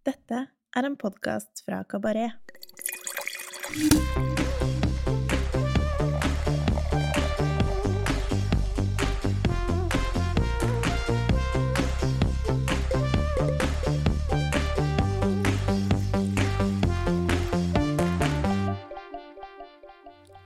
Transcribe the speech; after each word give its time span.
Dette 0.00 0.46
er 0.48 0.86
en 0.88 0.94
podkast 0.96 1.60
fra 1.66 1.82
Kabaret. 1.84 2.32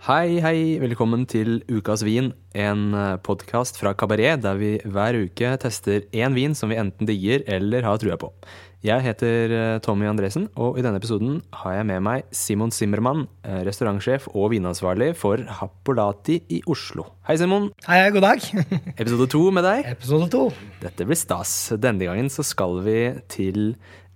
Hei, 0.04 0.40
hei, 0.42 0.58
velkommen 0.82 1.22
til 1.30 1.62
Ukas 1.70 2.02
vin, 2.02 2.32
en 2.58 2.90
podkast 3.22 3.78
fra 3.78 3.94
Kabaret 3.94 4.42
der 4.42 4.58
vi 4.58 4.74
hver 4.82 5.22
uke 5.22 5.54
tester 5.62 6.02
én 6.10 6.34
vin 6.34 6.58
som 6.58 6.74
vi 6.74 6.82
enten 6.82 7.06
digger 7.06 7.46
eller 7.46 7.86
har 7.86 8.02
trua 8.02 8.18
på. 8.18 8.34
Jeg 8.84 9.00
heter 9.00 9.52
eh, 9.56 9.78
Tommy 9.80 10.04
Andresen, 10.04 10.42
og 10.60 10.76
i 10.76 10.82
denne 10.84 10.98
episoden 11.00 11.38
har 11.56 11.78
jeg 11.78 11.86
med 11.88 12.02
meg 12.04 12.26
Simon 12.36 12.68
Simmermann, 12.68 13.22
eh, 13.40 13.62
restaurantsjef 13.64 14.26
og 14.34 14.50
vinansvarlig 14.52 15.14
for 15.16 15.40
Happolati 15.40 16.36
i 16.52 16.58
Oslo. 16.68 17.06
Hei, 17.24 17.38
Simon. 17.40 17.70
Hei, 17.86 18.02
god 18.12 18.26
dag. 18.26 18.44
Episode 19.00 19.30
to 19.32 19.40
med 19.56 19.64
deg. 19.64 19.88
Episode 19.94 20.28
to. 20.34 20.42
Dette 20.82 21.06
blir 21.08 21.16
stas. 21.16 21.54
Denne 21.80 22.04
gangen 22.04 22.28
så 22.28 22.44
skal 22.44 22.76
vi 22.84 22.98
til 23.32 23.62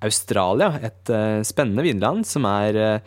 Australia, 0.05 0.75
et 0.85 1.17
eh, 1.17 1.41
spennende 1.49 1.89
vinland 1.89 2.29
som 2.29 2.45
er 2.53 3.01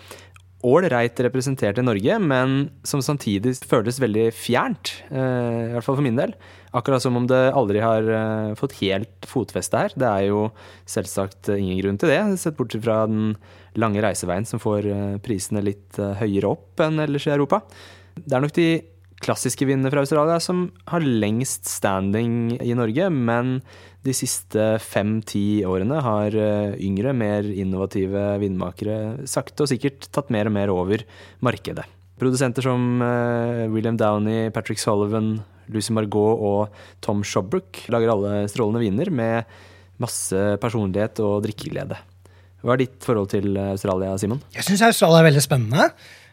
ålreit 0.67 1.20
representert 1.25 1.79
i 1.79 1.85
Norge, 1.85 2.17
men 2.21 2.69
som 2.88 3.02
samtidig 3.03 3.55
føles 3.67 3.99
veldig 4.02 4.27
fjernt. 4.35 4.93
I 5.09 5.71
hvert 5.73 5.85
fall 5.85 5.97
for 5.97 6.05
min 6.05 6.19
del. 6.19 6.35
Akkurat 6.77 7.03
som 7.03 7.17
om 7.19 7.25
det 7.27 7.39
aldri 7.57 7.81
har 7.83 8.05
uh, 8.07 8.53
fått 8.55 8.77
helt 8.79 9.27
fotfeste 9.27 9.79
her. 9.81 9.95
Det 9.97 10.07
er 10.07 10.29
jo 10.29 10.45
selvsagt 10.89 11.49
uh, 11.52 11.57
ingen 11.57 11.81
grunn 11.81 11.99
til 11.99 12.13
det, 12.13 12.21
sett 12.39 12.55
bort 12.59 12.77
fra 12.77 13.02
den 13.11 13.33
lange 13.81 14.03
reiseveien 14.03 14.47
som 14.47 14.61
får 14.61 14.88
prisene 15.23 15.63
litt 15.63 15.99
høyere 16.19 16.49
opp 16.52 16.81
enn 16.83 16.99
ellers 16.99 17.27
i 17.27 17.31
Europa. 17.31 17.61
Det 18.19 18.36
er 18.36 18.43
nok 18.43 18.55
de 18.58 18.69
klassiske 19.21 19.67
vinene 19.67 19.91
fra 19.93 20.03
Australia 20.03 20.39
som 20.43 20.66
har 20.89 21.05
lengst 21.05 21.69
standing 21.69 22.58
i 22.59 22.75
Norge, 22.77 23.09
men 23.14 23.59
de 24.02 24.13
siste 24.17 24.66
fem-ti 24.81 25.61
årene 25.67 25.99
har 26.02 26.35
yngre, 26.81 27.13
mer 27.13 27.45
innovative 27.45 28.23
vindmakere 28.41 29.27
sakte 29.30 29.66
og 29.66 29.69
sikkert 29.69 30.08
tatt 30.09 30.31
mer 30.33 30.49
og 30.49 30.55
mer 30.55 30.73
over 30.73 31.03
markedet. 31.45 31.85
Produsenter 32.21 32.66
som 32.66 33.02
William 33.73 33.97
Downey, 33.97 34.49
Patrick 34.53 34.81
Sullivan, 34.81 35.35
Lucy 35.71 35.93
Margot 35.95 36.41
og 36.41 36.73
Tom 37.02 37.21
Shobrook 37.25 37.83
lager 37.93 38.13
alle 38.13 38.47
strålende 38.52 38.81
viner 38.83 39.11
med 39.13 39.53
masse 40.02 40.38
personlighet 40.61 41.21
og 41.23 41.43
drikkeglede. 41.45 41.97
Hva 42.61 42.75
er 42.75 42.83
ditt 42.83 43.05
forhold 43.05 43.31
til 43.31 43.55
Australia, 43.58 44.13
Simon? 44.21 44.41
Jeg 44.53 44.67
syns 44.67 44.83
Australia 44.86 45.21
er 45.21 45.30
veldig 45.31 45.45
spennende. 45.45 45.88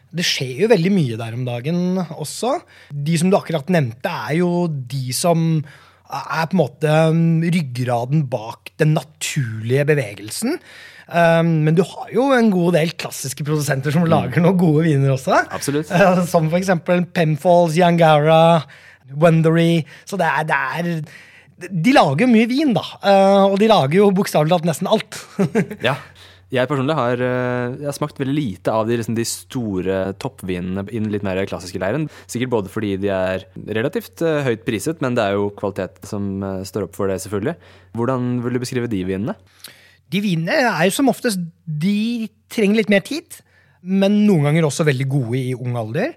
Det 0.09 0.25
skjer 0.25 0.63
jo 0.63 0.71
veldig 0.71 0.91
mye 0.93 1.17
der 1.21 1.37
om 1.37 1.45
dagen 1.45 2.01
også. 2.17 2.55
De 2.89 3.17
som 3.21 3.29
du 3.29 3.37
akkurat 3.37 3.69
nevnte, 3.73 4.09
er 4.09 4.39
jo 4.39 4.65
de 4.69 5.13
som 5.13 5.61
er 6.09 6.47
på 6.49 6.57
en 6.57 6.61
måte 6.63 6.93
ryggraden 7.53 8.23
bak 8.31 8.71
den 8.81 8.95
naturlige 8.97 9.85
bevegelsen. 9.89 10.57
Um, 11.09 11.63
men 11.65 11.73
du 11.77 11.81
har 11.85 12.09
jo 12.13 12.27
en 12.35 12.51
god 12.53 12.75
del 12.77 12.91
klassiske 13.01 13.45
produsenter 13.45 13.93
som 13.93 14.05
lager 14.09 14.43
noen 14.43 14.59
gode 14.59 14.85
viner 14.85 15.15
også. 15.15 15.39
Absolutt. 15.53 15.89
Uh, 15.89 16.21
som 16.29 16.49
for 16.51 16.59
eksempel 16.59 17.01
Penfolds, 17.13 17.77
Yangara, 17.79 18.61
Wendery. 19.09 19.85
Så 20.05 20.19
det 20.21 20.29
er, 20.29 20.45
det 20.49 20.59
er 20.59 21.71
De 21.81 21.95
lager 21.95 22.29
mye 22.29 22.49
vin, 22.49 22.75
da. 22.77 22.85
Uh, 23.01 23.45
og 23.49 23.57
de 23.61 23.71
lager 23.71 24.01
jo 24.01 24.11
bokstavelig 24.13 24.53
talt 24.53 24.69
nesten 24.69 24.89
alt. 24.89 25.21
ja. 25.87 25.97
Jeg 26.49 26.65
personlig 26.65 26.95
har, 26.97 27.21
eh, 27.21 27.75
jeg 27.77 27.85
har, 27.85 27.93
smakt 27.93 28.17
veldig 28.17 28.33
lite 28.33 28.73
av 28.73 28.87
de, 28.89 28.95
liksom, 28.97 29.13
de 29.13 29.25
store 29.27 29.97
toppvinene 30.17 30.81
i 30.89 30.97
den 30.97 31.11
litt 31.13 31.25
mer 31.25 31.37
klassiske 31.45 31.77
leiren. 31.81 32.07
Sikkert 32.25 32.49
både 32.55 32.71
fordi 32.73 32.95
de 32.97 33.11
er 33.13 33.45
relativt 33.77 34.23
uh, 34.25 34.41
høyt 34.47 34.63
priset, 34.65 34.97
men 35.05 35.13
det 35.13 35.27
er 35.27 35.37
jo 35.37 35.51
kvalitet 35.53 36.01
som 36.09 36.41
uh, 36.41 36.63
står 36.65 36.87
opp 36.87 36.97
for 36.97 37.11
det, 37.11 37.19
selvfølgelig. 37.21 37.53
Hvordan 37.93 38.31
vil 38.41 38.57
du 38.57 38.61
beskrive 38.63 38.89
de 38.89 39.03
vinene? 39.05 39.35
De 40.09 40.23
vinene 40.25 40.57
er 40.71 40.87
jo 40.87 40.95
som 40.95 41.11
oftest 41.11 41.37
De 41.69 42.25
trenger 42.49 42.81
litt 42.81 42.89
mer 42.89 43.05
tid, 43.05 43.43
men 43.85 44.23
noen 44.25 44.49
ganger 44.49 44.65
også 44.65 44.87
veldig 44.89 45.05
gode 45.11 45.37
i 45.37 45.53
ung 45.53 45.77
alder. 45.77 46.15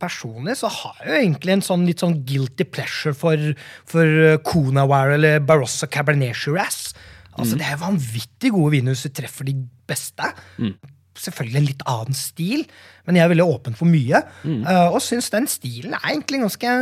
Personlig 0.00 0.56
så 0.56 0.70
har 0.72 1.02
jeg 1.02 1.10
jo 1.10 1.18
egentlig 1.20 1.52
en 1.52 1.66
sånn 1.68 1.84
litt 1.88 2.00
sånn 2.00 2.16
guilty 2.24 2.64
pleasure 2.64 3.12
for, 3.16 3.52
for 3.88 4.40
Kunaware 4.48 5.20
eller 5.20 5.44
Barossa 5.44 5.88
Cabernet 5.92 6.36
Shiraz. 6.36 6.96
Altså, 7.36 7.56
mm. 7.56 7.60
Det 7.60 7.68
er 7.68 7.80
vanvittig 7.80 8.52
gode 8.54 8.74
viner 8.76 8.94
hvis 8.96 9.06
du 9.08 9.16
treffer 9.16 9.48
de 9.48 9.54
beste. 9.88 10.32
Mm. 10.58 10.74
Selvfølgelig 11.16 11.60
en 11.60 11.68
litt 11.70 11.86
annen 11.88 12.18
stil, 12.18 12.66
men 13.06 13.18
jeg 13.18 13.24
er 13.24 13.32
veldig 13.32 13.46
åpen 13.46 13.78
for 13.78 13.88
mye. 13.88 14.20
Mm. 14.44 14.60
Uh, 14.66 14.88
og 14.90 15.00
syns 15.04 15.30
den 15.32 15.48
stilen 15.50 15.96
er 15.96 16.10
egentlig 16.12 16.42
ganske, 16.44 16.74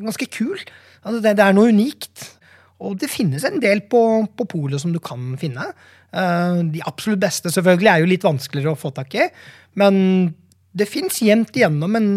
ganske 0.00 0.28
kul. 0.32 0.58
Altså, 1.02 1.20
det, 1.20 1.36
det, 1.38 1.46
er 1.46 1.56
noe 1.56 1.72
unikt. 1.72 2.26
Og 2.80 2.96
det 3.00 3.12
finnes 3.12 3.44
en 3.44 3.60
del 3.62 3.84
på, 3.92 4.02
på 4.36 4.48
polet 4.48 4.80
som 4.82 4.92
du 4.94 5.00
kan 5.04 5.34
finne. 5.40 5.70
Uh, 6.10 6.60
de 6.72 6.82
absolutt 6.88 7.22
beste 7.22 7.52
selvfølgelig 7.54 7.92
er 7.92 8.02
jo 8.02 8.12
litt 8.12 8.26
vanskeligere 8.26 8.74
å 8.74 8.80
få 8.80 8.92
tak 8.96 9.14
i, 9.14 9.28
men 9.78 10.00
det 10.72 10.86
fins 10.90 11.20
jevnt 11.22 11.54
igjennom 11.56 11.96
en, 11.98 12.08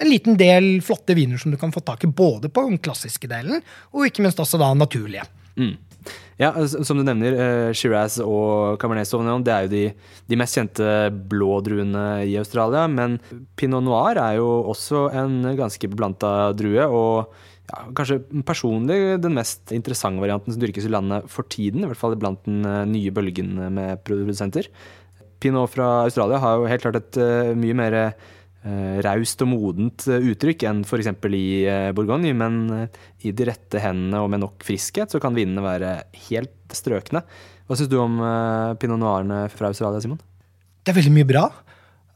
en, 0.00 0.08
liten 0.08 0.36
del 0.40 0.78
flotte 0.84 1.16
viner 1.16 1.40
som 1.40 1.52
du 1.52 1.58
kan 1.60 1.72
få 1.72 1.82
tak 1.84 2.04
i, 2.04 2.08
både 2.08 2.48
på 2.52 2.64
den 2.68 2.80
klassiske 2.80 3.28
delen 3.30 3.60
og 3.92 4.06
ikke 4.08 4.24
minst 4.24 4.40
også 4.40 4.60
da 4.60 4.70
naturlige. 4.76 5.26
Mm. 5.60 5.74
Ja, 6.40 6.54
Som 6.66 7.00
du 7.00 7.04
nevner, 7.04 7.36
uh, 7.36 7.72
Shiraz 7.76 8.18
og 8.22 8.80
Cabernet 8.80 9.08
Sauvignon 9.08 9.44
det 9.44 9.52
er 9.52 9.66
jo 9.66 9.72
de, 9.74 9.84
de 10.30 10.38
mest 10.40 10.56
kjente 10.56 10.88
blådruene 11.30 12.24
i 12.28 12.36
Australia. 12.40 12.86
Men 12.88 13.18
pinot 13.60 13.84
noir 13.84 14.20
er 14.20 14.38
jo 14.40 14.48
også 14.72 15.08
en 15.20 15.42
ganske 15.58 15.90
beblanta 15.92 16.52
drue. 16.56 16.86
og 16.88 17.34
ja, 17.70 17.84
kanskje 17.94 18.18
personlig 18.42 19.20
den 19.22 19.36
mest 19.36 19.70
interessante 19.76 20.22
varianten 20.22 20.54
som 20.54 20.62
dyrkes 20.62 20.88
i 20.88 20.90
landet 20.90 21.28
for 21.30 21.46
tiden. 21.46 21.84
I 21.84 21.90
hvert 21.92 22.00
fall 22.00 22.18
blant 22.18 22.42
den 22.48 22.64
uh, 22.66 22.82
nye 22.88 23.12
bølgen 23.14 23.54
med 23.76 24.02
produsenter. 24.06 24.70
Pinot 25.40 25.72
fra 25.72 26.02
Australia 26.04 26.40
har 26.40 26.58
jo 26.58 26.68
helt 26.68 26.84
klart 26.84 26.98
et 26.98 27.20
uh, 27.20 27.52
mye 27.56 27.76
mer 27.76 28.00
raust 28.60 29.40
og 29.40 29.48
modent 29.54 30.04
uttrykk 30.04 30.66
enn 30.68 30.82
f.eks. 30.84 31.08
i 31.32 31.44
uh, 31.64 31.92
Bourgogne, 31.96 32.34
men 32.36 32.88
i 33.24 33.32
de 33.32 33.46
rette 33.48 33.80
hendene 33.80 34.20
og 34.20 34.28
med 34.28 34.42
nok 34.42 34.66
friskhet 34.66 35.08
så 35.12 35.20
kan 35.22 35.32
vinene 35.32 35.64
være 35.64 35.94
helt 36.28 36.76
strøkne. 36.76 37.22
Hva 37.64 37.78
syns 37.78 37.88
du 37.88 37.96
om 38.02 38.18
pinot 38.82 39.00
noirene 39.00 39.46
fra 39.54 39.70
Australia, 39.70 40.02
Simon? 40.04 40.20
Det 40.84 40.92
er 40.92 40.98
veldig 41.00 41.14
mye 41.14 41.28
bra. 41.28 41.46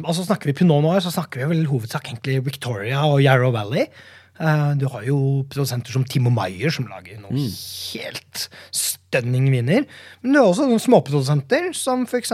Altså 0.03 0.25
Snakker 0.27 0.51
vi 0.51 0.57
pinot 0.59 0.83
noir, 0.83 1.01
så 1.01 1.13
snakker 1.15 1.45
vi 1.45 1.55
vel 1.55 1.69
hovedsak 1.71 2.11
egentlig 2.11 2.41
Victoria 2.45 3.05
og 3.07 3.23
Yarrow 3.23 3.53
Valley. 3.55 3.87
Du 4.35 4.89
har 4.91 5.05
jo 5.07 5.17
produsenter 5.47 5.95
som 5.95 6.03
Timo 6.11 6.33
Maier, 6.35 6.73
som 6.75 6.89
lager 6.91 7.21
noe 7.23 7.31
mm. 7.37 7.53
helt 7.95 8.49
stunning 8.75 9.47
viner. 9.53 9.85
Men 10.23 10.35
du 10.35 10.41
har 10.41 10.49
også 10.49 10.67
noen 10.67 10.83
småprodusenter, 10.83 11.71
som 11.77 12.03
f.eks. 12.09 12.33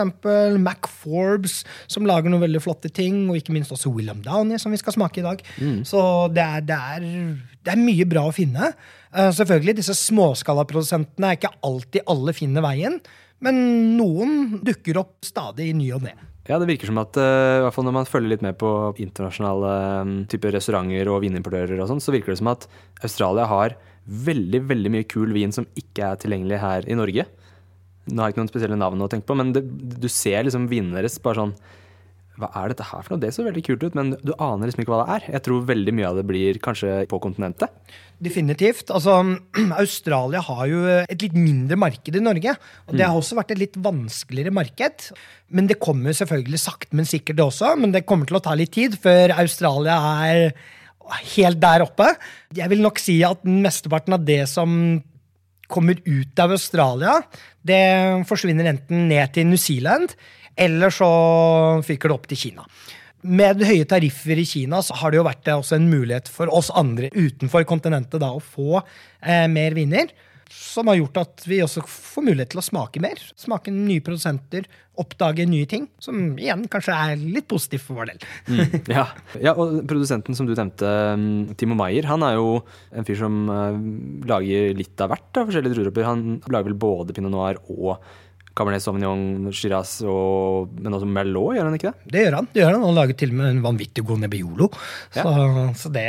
Mac 0.62 0.88
Forbes, 1.02 1.60
som 1.90 2.08
lager 2.08 2.32
noen 2.32 2.44
veldig 2.46 2.62
flotte 2.64 2.88
ting, 2.92 3.26
og 3.28 3.36
ikke 3.36 3.54
minst 3.56 3.74
også 3.74 3.92
William 3.92 4.22
Downey, 4.24 4.58
som 4.60 4.72
vi 4.72 4.80
skal 4.80 4.96
smake 4.96 5.20
i 5.20 5.26
dag. 5.26 5.44
Mm. 5.60 5.82
Så 5.88 6.02
det 6.32 6.44
er, 6.44 6.64
det, 6.64 6.78
er, 6.94 7.06
det 7.60 7.74
er, 7.74 7.84
mye 7.84 8.08
bra 8.08 8.24
å 8.28 8.34
finne. 8.34 8.72
Uh, 9.12 9.28
selvfølgelig, 9.36 9.80
disse 9.82 9.96
småskalaprodusentene 9.98 11.32
er 11.32 11.40
ikke 11.40 11.54
alltid 11.66 12.08
alle 12.10 12.36
finner 12.36 12.64
veien, 12.64 13.00
men 13.44 13.60
noen 13.96 14.60
dukker 14.64 15.00
opp 15.00 15.24
stadig 15.24 15.70
i 15.70 15.76
ny 15.76 15.92
og 15.96 16.04
ne. 16.08 16.16
Ja, 16.50 16.56
det 16.58 16.66
virker 16.66 16.90
som 16.90 16.98
at 16.98 17.14
uh, 17.14 17.62
hvert 17.62 17.76
fall 17.76 17.86
når 17.86 17.94
man 17.94 18.08
følger 18.08 18.32
litt 18.32 18.42
med 18.42 18.56
på 18.58 18.68
internasjonale 18.98 19.74
um, 20.02 20.14
typer 20.30 20.56
restauranter 20.56 21.06
og 21.12 21.20
vinimportører, 21.22 21.78
og 21.78 21.86
sånn, 21.86 22.02
så 22.02 22.10
virker 22.10 22.34
det 22.34 22.40
som 22.40 22.50
at 22.50 22.66
Australia 23.06 23.46
har 23.46 23.76
veldig 24.10 24.64
veldig 24.66 24.90
mye 24.90 25.06
kul 25.06 25.30
vin 25.36 25.54
som 25.54 25.68
ikke 25.78 26.08
er 26.08 26.18
tilgjengelig 26.18 26.58
her 26.58 26.88
i 26.90 26.96
Norge. 26.98 27.26
Nå 28.10 28.18
har 28.18 28.30
jeg 28.30 28.34
ikke 28.34 28.42
noen 28.42 28.50
spesielle 28.50 28.80
navn 28.80 29.04
å 29.04 29.08
tenke 29.12 29.28
på, 29.28 29.36
men 29.38 29.52
det, 29.54 29.62
du 30.02 30.08
ser 30.10 30.42
liksom 30.48 30.66
vinene 30.72 30.98
deres 30.98 31.20
bare 31.22 31.44
sånn 31.44 31.54
Hva 32.40 32.48
er 32.56 32.72
dette 32.72 32.86
her 32.88 33.04
for 33.04 33.14
noe? 33.14 33.22
Det 33.22 33.32
så 33.36 33.44
veldig 33.46 33.62
kult 33.66 33.84
ut, 33.84 33.96
men 33.98 34.14
du 34.24 34.32
aner 34.36 34.70
liksom 34.70 34.82
ikke 34.84 34.94
hva 34.94 35.02
det 35.02 35.16
er. 35.16 35.26
Jeg 35.36 35.44
tror 35.46 35.66
veldig 35.68 35.94
mye 35.98 36.08
av 36.08 36.20
det 36.20 36.24
blir 36.28 36.60
kanskje 36.64 36.94
på 37.10 37.20
kontinentet. 37.22 37.76
Definitivt. 38.20 38.90
Altså, 38.92 39.18
Australia 39.82 40.42
har 40.48 40.64
jo 40.70 40.82
et 41.02 41.26
litt 41.26 41.36
mindre 41.36 41.78
marked 41.80 42.16
i 42.16 42.24
Norge. 42.24 42.56
Og 42.88 42.96
det 42.96 43.06
har 43.06 43.16
også 43.16 43.38
vært 43.38 43.54
et 43.54 43.62
litt 43.62 43.78
vanskeligere 43.80 44.54
marked. 44.56 45.10
Men 45.54 45.70
det 45.70 45.80
kommer 45.82 46.16
selvfølgelig 46.16 46.62
sakte, 46.64 46.96
men 46.96 47.08
sikkert, 47.08 47.38
det 47.40 47.46
også. 47.46 47.74
Men 47.80 47.94
det 47.96 48.06
kommer 48.08 48.28
til 48.28 48.40
å 48.40 48.44
ta 48.44 48.56
litt 48.58 48.74
tid 48.76 48.98
før 49.00 49.36
Australia 49.38 50.00
er 50.26 50.52
helt 51.34 51.60
der 51.62 51.84
oppe. 51.84 52.12
Jeg 52.56 52.70
vil 52.70 52.82
nok 52.84 53.00
si 53.02 53.20
at 53.26 53.42
mesteparten 53.46 54.16
av 54.16 54.26
det 54.26 54.44
som 54.50 55.00
kommer 55.70 56.00
ut 56.04 56.42
av 56.42 56.54
Australia, 56.56 57.20
det 57.62 57.80
forsvinner 58.28 58.72
enten 58.72 59.08
ned 59.10 59.34
til 59.34 59.50
New 59.50 59.60
Zealand, 59.60 60.14
eller 60.60 60.92
så 60.92 61.10
fyker 61.86 62.10
det 62.10 62.16
opp 62.16 62.26
til 62.30 62.40
Kina. 62.44 62.66
Med 63.20 63.60
høye 63.68 63.84
tariffer 63.84 64.38
i 64.40 64.46
Kina 64.48 64.80
så 64.84 64.96
har 64.96 65.12
det 65.12 65.20
jo 65.20 65.26
vært 65.26 65.48
en 65.52 65.90
mulighet 65.92 66.30
for 66.32 66.52
oss 66.56 66.70
andre 66.72 67.10
utenfor 67.12 67.66
kontinentet 67.68 68.22
da, 68.22 68.32
å 68.32 68.40
få 68.40 68.80
eh, 68.80 69.44
mer 69.52 69.76
viner. 69.76 70.08
Som 70.50 70.88
har 70.90 70.98
gjort 70.98 71.18
at 71.20 71.44
vi 71.46 71.60
også 71.62 71.82
får 71.86 72.24
mulighet 72.26 72.50
til 72.52 72.60
å 72.60 72.64
smake 72.64 73.00
mer. 73.02 73.20
Smake 73.38 73.70
nye 73.70 74.02
produsenter, 74.02 74.64
oppdage 74.98 75.46
nye 75.46 75.68
ting. 75.70 75.86
Som 76.02 76.34
igjen 76.40 76.64
kanskje 76.70 76.96
er 76.96 77.20
litt 77.22 77.46
positivt 77.50 77.86
for 77.86 78.00
vår 78.00 78.10
del. 78.10 78.24
Mm, 78.50 78.74
ja. 78.96 79.06
ja. 79.38 79.54
og 79.54 79.78
produsenten 79.90 80.34
som 80.36 80.48
du 80.48 80.56
nevnte, 80.56 80.90
mm, 81.20 81.54
Timo 81.60 81.78
Maier, 81.78 82.08
han 82.10 82.26
er 82.26 82.34
jo 82.40 82.58
en 82.90 83.06
fyr 83.06 83.20
som 83.22 83.44
uh, 83.46 83.78
lager 84.30 84.74
litt 84.78 85.06
av 85.06 85.14
hvert 85.14 85.38
av 85.38 85.52
forskjellige 85.52 85.78
drueopper. 85.78 86.08
Han 86.08 86.26
lager 86.50 86.72
vel 86.72 86.80
både 86.82 87.14
pinot 87.16 87.34
noir 87.34 87.62
og 87.70 87.94
Cabernet 88.60 88.84
Sauvignon, 88.84 89.48
Shiraz 89.56 89.94
og 90.04 90.74
men 90.76 90.92
også 90.92 91.08
Merlot, 91.08 91.56
gjør 91.56 91.70
han 91.70 91.76
ikke 91.78 91.92
det? 91.94 92.12
Det 92.12 92.24
gjør 92.26 92.36
han. 92.36 92.48
det 92.52 92.60
gjør 92.60 92.74
Han 92.76 92.84
Han 92.84 92.98
lager 92.98 93.16
til 93.16 93.32
og 93.32 93.38
med 93.38 93.50
en 93.54 93.62
vanvittig 93.64 94.04
god 94.04 94.20
Nebbiolo. 94.26 94.68
Ja. 95.16 95.24
Så, 95.24 95.66
så, 95.80 95.92
det 95.94 96.06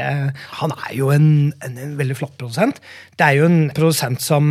Han 0.59 0.75
er 0.75 0.94
jo 0.98 1.12
en, 1.15 1.30
en, 1.63 1.77
en, 1.86 1.98
veldig 2.00 2.18
flott 2.19 2.36
produsent. 2.36 2.81
Det 3.15 3.27
er 3.27 3.39
jo 3.39 3.48
en 3.48 3.62
produsent 3.75 4.24
som, 4.24 4.50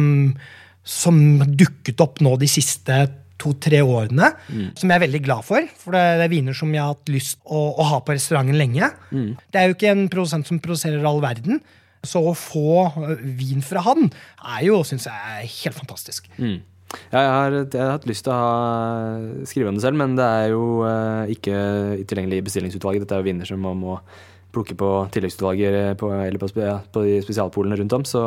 som 0.80 1.20
dukket 1.44 2.00
opp 2.00 2.22
nå 2.24 2.38
de 2.40 2.48
siste 2.48 3.02
to-tre 3.40 3.80
årene, 3.84 4.32
mm. 4.48 4.64
som 4.76 4.90
jeg 4.90 4.98
er 4.98 5.04
veldig 5.04 5.20
glad 5.24 5.44
for. 5.46 5.68
For 5.80 5.96
det, 5.96 6.24
er 6.24 6.32
viner 6.32 6.56
som 6.56 6.72
jeg 6.74 6.82
har 6.82 6.94
hatt 6.94 7.12
lyst 7.12 7.38
å, 7.44 7.60
å 7.80 7.86
ha 7.92 8.00
på 8.04 8.16
restauranten 8.16 8.58
lenge. 8.60 8.90
Mm. 9.12 9.30
Det 9.52 9.60
er 9.60 9.68
jo 9.68 9.76
ikke 9.76 9.92
en 9.94 10.08
produsent 10.12 10.48
som 10.48 10.60
produserer 10.62 11.04
all 11.08 11.22
verden. 11.24 11.62
Så 12.06 12.22
å 12.24 12.32
få 12.36 12.86
vin 13.20 13.60
fra 13.64 13.82
han 13.84 14.08
er 14.08 14.64
jo, 14.70 14.80
syns 14.88 15.04
jeg, 15.08 15.48
helt 15.58 15.76
fantastisk. 15.76 16.30
Mm. 16.40 16.60
Ja, 17.10 17.20
jeg, 17.20 17.30
har, 17.30 17.54
jeg, 17.60 17.78
har, 17.78 17.92
hatt 17.94 18.08
lyst 18.10 18.26
til 18.26 18.34
å 18.34 18.38
ha, 18.38 19.14
skrive 19.46 19.70
om 19.70 19.78
det 19.78 19.84
selv, 19.84 19.98
men 20.00 20.16
det 20.18 20.26
er 20.26 20.50
jo 20.52 20.82
uh, 20.82 21.30
ikke 21.30 21.56
tilgjengelig 22.10 22.40
i 22.40 22.44
bestillingsutvalget. 22.48 23.04
Dette 23.04 23.18
er 23.18 23.22
jo 23.22 23.28
vinner 23.30 23.48
som 23.48 23.62
man 23.62 23.78
må 23.78 23.96
plukke 24.50 24.74
på 24.78 24.90
tilleggsutvalget 25.14 25.98
på, 26.00 26.10
eller 26.16 26.42
på, 26.42 26.50
på, 26.50 27.02
de 27.06 27.18
spesialpolene 27.22 27.78
rundt 27.78 27.96
om. 28.00 28.06
Så 28.08 28.22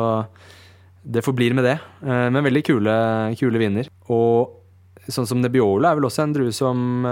det 1.04 1.24
forblir 1.24 1.52
med 1.52 1.66
det. 1.68 1.74
Men 2.00 2.46
veldig 2.46 2.62
kule, 2.64 2.94
kule 3.36 3.60
viner. 3.60 3.90
Og 4.08 5.04
sånn 5.04 5.28
som 5.28 5.42
Nebiola 5.44 5.90
er 5.90 5.98
vel 5.98 6.08
også 6.08 6.24
en 6.24 6.32
drue 6.32 6.54
som 6.56 7.04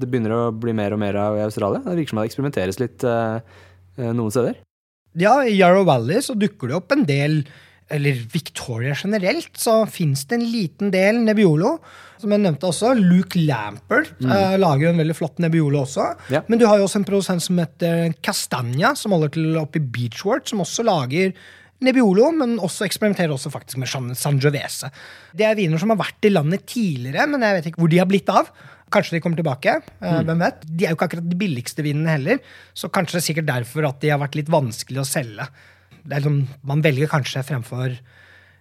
det 0.00 0.08
begynner 0.08 0.32
å 0.32 0.40
bli 0.56 0.72
mer 0.72 0.96
og 0.96 1.02
mer 1.04 1.20
av 1.20 1.36
i 1.36 1.44
Australia. 1.44 1.82
Det 1.84 1.98
virker 1.98 2.14
som 2.14 2.22
det 2.22 2.30
eksperimenteres 2.30 2.80
litt 2.80 3.04
noen 3.04 4.32
steder. 4.32 4.56
Ja, 5.14 5.36
i 5.46 5.54
Yarrow 5.54 5.84
Valley 5.86 6.24
så 6.24 6.34
dukker 6.34 6.72
det 6.72 6.78
opp 6.80 6.96
en 6.96 7.04
del 7.06 7.42
eller 7.92 8.20
Victoria 8.32 8.94
generelt, 8.96 9.50
så 9.60 9.82
fins 9.86 10.24
det 10.28 10.38
en 10.38 10.46
liten 10.48 10.92
del 10.94 11.20
Nebbiolo. 11.24 11.76
Som 12.20 12.32
jeg 12.32 12.40
nevnte 12.40 12.70
også, 12.70 12.94
Luke 12.96 13.40
Lampert 13.42 14.14
mm. 14.16 14.30
eh, 14.32 14.54
lager 14.60 14.90
en 14.90 15.02
veldig 15.02 15.16
flott 15.18 15.42
Nebbiolo 15.42 15.82
også. 15.82 16.06
Ja. 16.32 16.40
Men 16.48 16.60
du 16.60 16.64
har 16.68 16.80
jo 16.80 16.86
også 16.88 17.02
en 17.02 17.08
produsent 17.08 17.44
som 17.44 17.60
heter 17.60 18.14
Castagna, 18.24 18.94
som 18.96 19.12
holder 19.16 19.34
til 19.36 19.60
oppe 19.60 19.82
i 19.82 19.84
Beachwort, 19.84 20.48
som 20.48 20.64
også 20.64 20.86
lager 20.86 21.34
Nebbiolo, 21.84 22.30
men 22.38 22.56
også 22.62 22.86
eksperimenterer 22.86 23.34
også 23.34 23.52
faktisk 23.52 23.82
med 23.82 24.16
Sangiovese. 24.16 24.88
Det 25.36 25.44
er 25.44 25.58
viner 25.58 25.80
som 25.80 25.92
har 25.92 26.00
vært 26.00 26.24
i 26.24 26.32
landet 26.32 26.64
tidligere, 26.70 27.26
men 27.28 27.44
jeg 27.44 27.58
vet 27.58 27.68
ikke 27.70 27.82
hvor 27.82 27.92
de 27.92 28.00
har 28.00 28.08
blitt 28.08 28.32
av. 28.32 28.48
Kanskje 28.94 29.16
de 29.16 29.20
kommer 29.24 29.40
tilbake. 29.40 29.76
Uh, 29.98 30.20
mm. 30.20 30.24
Hvem 30.28 30.42
vet? 30.44 30.64
De 30.64 30.86
er 30.86 30.92
jo 30.92 30.98
ikke 30.98 31.08
akkurat 31.10 31.28
de 31.28 31.38
billigste 31.40 31.84
vinene 31.84 32.14
heller, 32.14 32.40
så 32.72 32.88
kanskje 32.92 33.18
det 33.18 33.22
er 33.22 33.28
sikkert 33.28 33.50
derfor 33.50 33.90
at 33.90 34.00
de 34.00 34.12
har 34.14 34.22
vært 34.22 34.38
litt 34.38 34.52
vanskelig 34.54 35.02
å 35.02 35.08
selge 35.08 35.48
liksom, 36.10 36.44
Man 36.62 36.84
velger 36.84 37.10
kanskje 37.10 37.44
fremfor 37.46 37.96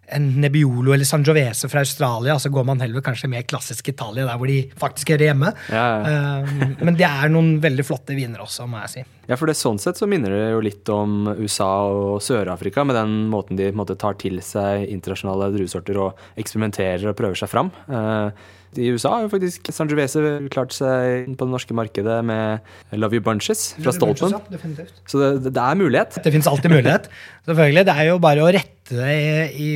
en 0.06 0.26
Nebbiolo 0.42 0.92
eller 0.94 1.08
Sangiovese 1.08 1.70
fra 1.72 1.80
Australia, 1.80 2.36
så 2.40 2.50
går 2.52 2.66
man 2.68 2.82
heller 2.84 3.02
kanskje 3.02 3.30
mer 3.32 3.46
klassisk 3.48 3.88
Italia, 3.90 4.26
der 4.28 4.40
hvor 4.40 4.50
de 4.52 4.58
faktisk 4.80 5.14
hører 5.14 5.30
hjemme. 5.30 5.54
Ja, 5.72 5.84
ja. 6.04 6.24
uh, 6.44 6.74
men 6.84 6.98
det 7.00 7.08
er 7.08 7.32
noen 7.32 7.56
veldig 7.64 7.86
flotte 7.88 8.18
viner 8.18 8.44
også, 8.44 8.68
må 8.70 8.82
jeg 8.84 8.92
si. 8.94 9.06
Ja, 9.30 9.38
for 9.40 9.48
det 9.48 9.56
sånn 9.56 9.80
sett 9.80 10.00
så 10.00 10.10
minner 10.12 10.36
det 10.36 10.42
jo 10.52 10.64
litt 10.66 10.92
om 10.92 11.32
USA 11.38 11.70
og 11.88 12.18
Sør-Afrika, 12.26 12.84
med 12.84 13.00
den 13.00 13.16
måten 13.32 13.60
de 13.60 13.72
måte, 13.76 13.96
tar 14.00 14.20
til 14.20 14.42
seg 14.44 14.90
internasjonale 14.90 15.54
druesorter 15.56 16.02
og 16.04 16.28
eksperimenterer 16.36 17.08
og 17.14 17.18
prøver 17.20 17.40
seg 17.40 17.54
fram. 17.54 17.72
Uh, 17.88 18.36
i 18.80 18.90
USA 18.94 19.12
har 19.16 19.26
jo 19.26 19.32
faktisk 19.34 19.70
Sangiovese 19.74 20.22
klart 20.54 20.74
seg 20.76 21.30
på 21.38 21.48
det 21.48 21.54
norske 21.54 21.76
markedet 21.78 22.20
med 22.26 22.64
Love 22.98 23.20
You 23.20 23.26
Bunches 23.26 23.74
fra 23.80 23.94
Stolpen. 23.96 24.34
Så 25.10 25.22
det, 25.22 25.50
det, 25.50 25.54
er 25.60 25.80
mulighet. 25.80 26.18
Det 26.24 26.34
fins 26.34 26.50
alltid 26.50 26.74
mulighet. 26.74 27.10
Selvfølgelig. 27.48 27.86
Det 27.90 27.96
er 28.00 28.10
jo 28.10 28.22
bare 28.24 28.44
å 28.46 28.52
rette 28.54 28.72
det 28.94 29.16
i, 29.60 29.70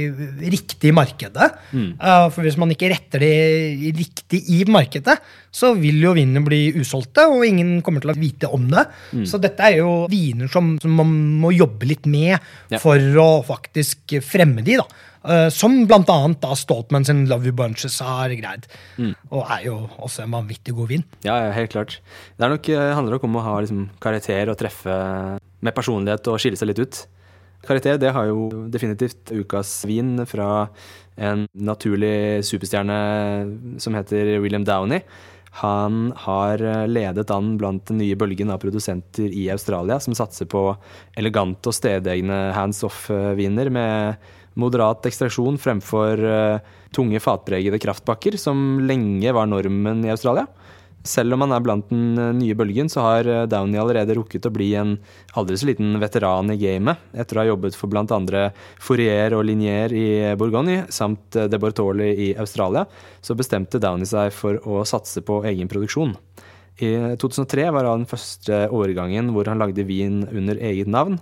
i 0.44 0.52
riktig 0.52 0.92
markedet. 0.96 1.50
Mm. 1.72 1.90
For 2.34 2.46
hvis 2.46 2.58
man 2.60 2.72
ikke 2.74 2.90
retter 2.92 3.24
det 3.24 3.94
riktig 3.98 4.42
i 4.54 4.62
markedet, 4.70 5.18
så 5.54 5.74
vil 5.78 6.00
jo 6.04 6.14
vinene 6.18 6.44
bli 6.46 6.62
usolgte, 6.78 7.26
og 7.32 7.46
ingen 7.48 7.80
kommer 7.86 8.04
til 8.04 8.14
å 8.14 8.18
vite 8.18 8.52
om 8.54 8.68
det. 8.72 8.86
Mm. 9.16 9.26
Så 9.30 9.40
dette 9.42 9.68
er 9.68 9.82
jo 9.82 9.92
viner 10.12 10.52
som, 10.52 10.76
som, 10.84 10.96
man 11.00 11.14
må 11.42 11.54
jobbe 11.56 11.90
litt 11.90 12.08
med 12.10 12.36
ja. 12.36 12.82
for 12.82 13.02
å 13.24 13.30
faktisk 13.48 14.20
fremme 14.26 14.66
de. 14.66 14.80
da. 14.82 14.88
Uh, 15.28 15.50
som 15.52 15.82
blant 15.90 16.08
annet 16.10 16.40
da 16.44 16.56
Stoltman 16.56 17.06
sin 17.06 17.26
Love 17.28 17.50
You 17.50 17.56
Bunches 17.56 18.00
har 18.04 18.32
greid. 18.40 18.68
Mm. 18.96 19.12
Og 19.30 19.44
er 19.44 19.66
jo 19.68 19.76
også 20.00 20.24
en 20.24 20.38
vanvittig 20.38 20.76
god 20.78 20.94
vin. 20.94 21.04
Ja, 21.28 21.36
helt 21.56 21.74
klart. 21.74 22.00
Det 22.40 22.50
nok, 22.50 22.70
eh, 22.70 22.94
handler 22.96 23.18
nok 23.18 23.28
om 23.28 23.36
å 23.36 23.44
ha 23.44 23.60
liksom, 23.60 23.90
karakter 24.00 24.50
og 24.50 24.58
treffe 24.58 24.98
med 25.60 25.76
personlighet 25.76 26.28
og 26.32 26.40
skille 26.40 26.60
seg 26.60 26.72
litt 26.72 26.80
ut. 26.80 27.02
Karakter 27.68 27.98
det 28.00 28.14
har 28.16 28.30
jo 28.30 28.48
definitivt 28.72 29.34
ukas 29.34 29.82
vin 29.90 30.16
fra 30.30 30.70
en 31.18 31.48
naturlig 31.54 32.46
superstjerne 32.46 33.82
som 33.82 33.98
heter 33.98 34.38
William 34.40 34.64
Downey. 34.64 35.02
Han 35.60 36.12
har 36.16 36.62
eh, 36.62 36.88
ledet 36.88 37.32
an 37.34 37.56
blant 37.58 37.88
den 37.90 38.00
nye 38.04 38.16
bølgen 38.16 38.52
av 38.54 38.62
produsenter 38.62 39.32
i 39.34 39.48
Australia 39.50 39.98
som 40.00 40.16
satser 40.16 40.48
på 40.50 40.70
elegante 41.18 41.72
og 41.72 41.76
stedegne 41.76 42.52
hands 42.56 42.84
off-viner 42.86 43.72
med 43.74 44.28
moderat 44.60 45.06
ekstraksjon 45.08 45.60
fremfor 45.62 46.24
uh, 46.24 46.78
tunge 46.96 47.22
fatpregede 47.24 47.80
kraftpakker, 47.82 48.38
som 48.42 48.80
lenge 48.84 49.34
var 49.36 49.50
normen 49.50 50.06
i 50.06 50.14
Australia. 50.14 50.48
Selv 51.08 51.38
om 51.38 51.46
han 51.46 51.54
er 51.56 51.64
blant 51.64 51.88
den 51.92 52.18
uh, 52.20 52.32
nye 52.36 52.58
bølgen, 52.58 52.90
så 52.92 53.06
har 53.06 53.30
uh, 53.30 53.46
Downey 53.50 53.80
allerede 53.80 54.18
rukket 54.18 54.50
å 54.50 54.54
bli 54.54 54.72
en 54.80 54.98
aldri 55.40 55.60
så 55.60 55.70
liten 55.70 55.96
veteran 56.02 56.52
i 56.54 56.60
gamet, 56.62 57.06
etter 57.14 57.38
å 57.38 57.44
ha 57.44 57.50
jobbet 57.52 57.78
for 57.78 57.92
bl.a. 57.94 58.44
Fourier 58.84 59.38
og 59.38 59.46
Linier 59.48 59.96
i 59.96 60.08
Bourgogne, 60.40 60.84
samt 60.94 61.38
De 61.38 61.62
Bortoli 61.62 62.12
i 62.28 62.34
Australia, 62.40 62.88
så 63.22 63.38
bestemte 63.38 63.82
Downey 63.84 64.10
seg 64.10 64.34
for 64.36 64.60
å 64.68 64.84
satse 64.88 65.24
på 65.26 65.44
egen 65.48 65.72
produksjon. 65.72 66.18
I 66.78 67.18
2003 67.18 67.72
var 67.74 67.88
han 67.90 68.04
den 68.04 68.10
første 68.10 68.68
årgangen 68.70 69.32
hvor 69.34 69.48
han 69.50 69.58
lagde 69.58 69.86
vin 69.88 70.22
under 70.30 70.60
eget 70.62 70.90
navn, 70.94 71.18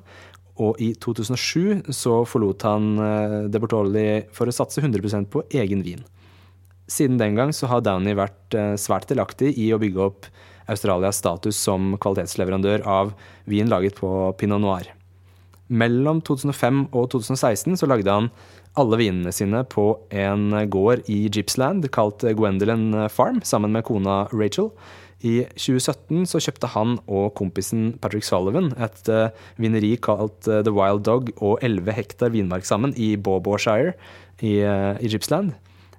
og 0.61 0.79
i 0.79 0.93
2007 1.03 1.91
så 1.93 2.21
forlot 2.27 2.63
han 2.67 2.91
eh, 3.01 3.37
De 3.51 3.59
Bortoli 3.59 4.25
for 4.35 4.47
å 4.47 4.55
satse 4.55 4.83
100% 4.83 5.27
på 5.31 5.43
egen 5.59 5.83
vin. 5.85 6.03
Siden 6.87 7.17
den 7.19 7.35
gang 7.35 7.51
så 7.55 7.67
har 7.71 7.83
Downey 7.83 8.15
vært 8.17 8.55
eh, 8.55 8.75
svært 8.79 9.09
delaktig 9.11 9.55
i 9.59 9.71
å 9.73 9.81
bygge 9.81 10.05
opp 10.05 10.29
Australias 10.71 11.19
status 11.21 11.57
som 11.59 11.93
kvalitetsleverandør 12.01 12.85
av 12.89 13.11
vin 13.49 13.69
laget 13.69 13.99
på 13.99 14.09
pinot 14.39 14.63
noir. 14.63 14.87
Mellom 15.67 16.21
2005 16.21 16.85
og 16.93 17.09
2016 17.13 17.81
så 17.81 17.89
lagde 17.89 18.13
han 18.13 18.29
alle 18.77 18.99
vinene 18.99 19.31
sine 19.33 19.63
på 19.71 19.87
en 20.13 20.51
gård 20.69 21.07
i 21.11 21.25
Gippsland 21.25 21.87
kalt 21.95 22.25
Gwendolyn 22.37 23.07
Farm, 23.09 23.39
sammen 23.41 23.73
med 23.73 23.85
kona 23.87 24.25
Rachel. 24.33 24.71
I 25.23 25.45
2017 25.55 26.25
så 26.27 26.41
kjøpte 26.43 26.69
han 26.73 26.97
og 27.07 27.29
kompisen 27.39 27.93
Patrick 28.01 28.27
Sullivan 28.27 28.73
et 28.75 29.07
uh, 29.07 29.31
vineri 29.61 29.93
kalt 30.03 30.49
uh, 30.49 30.59
The 30.65 30.73
Wild 30.75 31.05
Dog 31.07 31.31
og 31.39 31.63
11 31.63 31.95
hektar 31.95 32.33
vinmark 32.33 32.67
sammen 32.67 32.91
i 32.99 33.15
Bawbawshire 33.15 33.95
i, 34.43 34.59
i 34.59 35.11
Gippsland. 35.11 35.53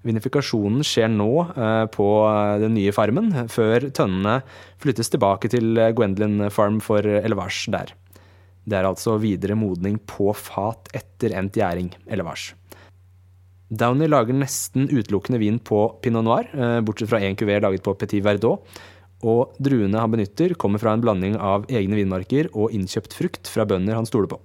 Vinifikasjonen 0.07 0.85
skjer 0.87 1.09
nå 1.11 1.31
på 1.91 2.07
den 2.63 2.77
nye 2.77 2.93
farmen, 2.95 3.33
før 3.51 3.89
tønnene 3.97 4.37
flyttes 4.79 5.11
tilbake 5.11 5.51
til 5.51 5.81
Gwendolyn 5.97 6.45
Farm 6.55 6.77
for 6.85 7.03
elevasj 7.03 7.65
der. 7.75 7.91
Det 8.69 8.77
er 8.79 8.87
altså 8.87 9.17
videre 9.19 9.57
modning 9.59 9.97
på 10.07 10.29
fat 10.37 10.93
etter 10.95 11.35
endt 11.41 11.59
gjæring, 11.59 11.91
elevasj. 12.07 12.53
Downey 13.67 14.07
lager 14.07 14.37
nesten 14.37 14.87
utelukkende 14.93 15.41
vin 15.43 15.59
på 15.59 15.89
pinot 16.05 16.29
noir, 16.29 16.53
bortsett 16.87 17.11
fra 17.11 17.19
én 17.27 17.35
kuvé 17.35 17.59
laget 17.59 17.83
på 17.83 17.97
Petit 17.99 18.23
Verdot, 18.23 18.63
og 19.25 19.55
druene 19.63 20.01
han 20.03 20.13
benytter, 20.13 20.55
kommer 20.61 20.83
fra 20.83 20.93
en 20.93 21.05
blanding 21.05 21.39
av 21.41 21.65
egne 21.73 21.97
vinmarker 21.99 22.51
og 22.53 22.75
innkjøpt 22.77 23.17
frukt 23.17 23.49
fra 23.49 23.65
bønder 23.69 23.97
han 23.97 24.09
stoler 24.09 24.29
på. 24.33 24.41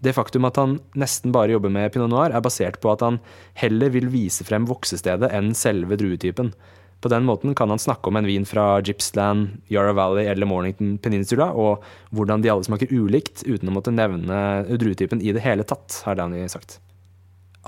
Det 0.00 0.14
faktum 0.16 0.46
at 0.48 0.56
han 0.56 0.78
nesten 0.96 1.32
bare 1.32 1.52
jobber 1.52 1.72
med 1.72 1.92
pinot 1.92 2.08
noir, 2.08 2.32
er 2.32 2.44
basert 2.44 2.80
på 2.80 2.92
at 2.92 3.04
han 3.04 3.18
heller 3.60 3.92
vil 3.92 4.08
vise 4.12 4.46
frem 4.48 4.68
voksestedet 4.68 5.28
enn 5.36 5.52
selve 5.56 5.98
druetypen. 6.00 6.54
På 7.00 7.08
den 7.12 7.24
måten 7.24 7.54
kan 7.56 7.72
han 7.72 7.80
snakke 7.80 8.08
om 8.08 8.18
en 8.20 8.28
vin 8.28 8.44
fra 8.48 8.80
Gippsland, 8.84 9.60
Yarra 9.72 9.92
Valley 9.96 10.28
eller 10.28 10.48
Mornington 10.48 10.98
Peninsula, 11.00 11.50
og 11.52 11.84
hvordan 12.16 12.44
de 12.44 12.52
alle 12.52 12.64
smaker 12.64 12.92
ulikt, 12.92 13.44
uten 13.48 13.68
å 13.68 13.76
måtte 13.76 13.92
nevne 13.92 14.40
druetypen 14.68 15.24
i 15.24 15.32
det 15.36 15.44
hele 15.44 15.64
tatt, 15.68 16.02
har 16.04 16.20
Danny 16.20 16.44
sagt. 16.52 16.78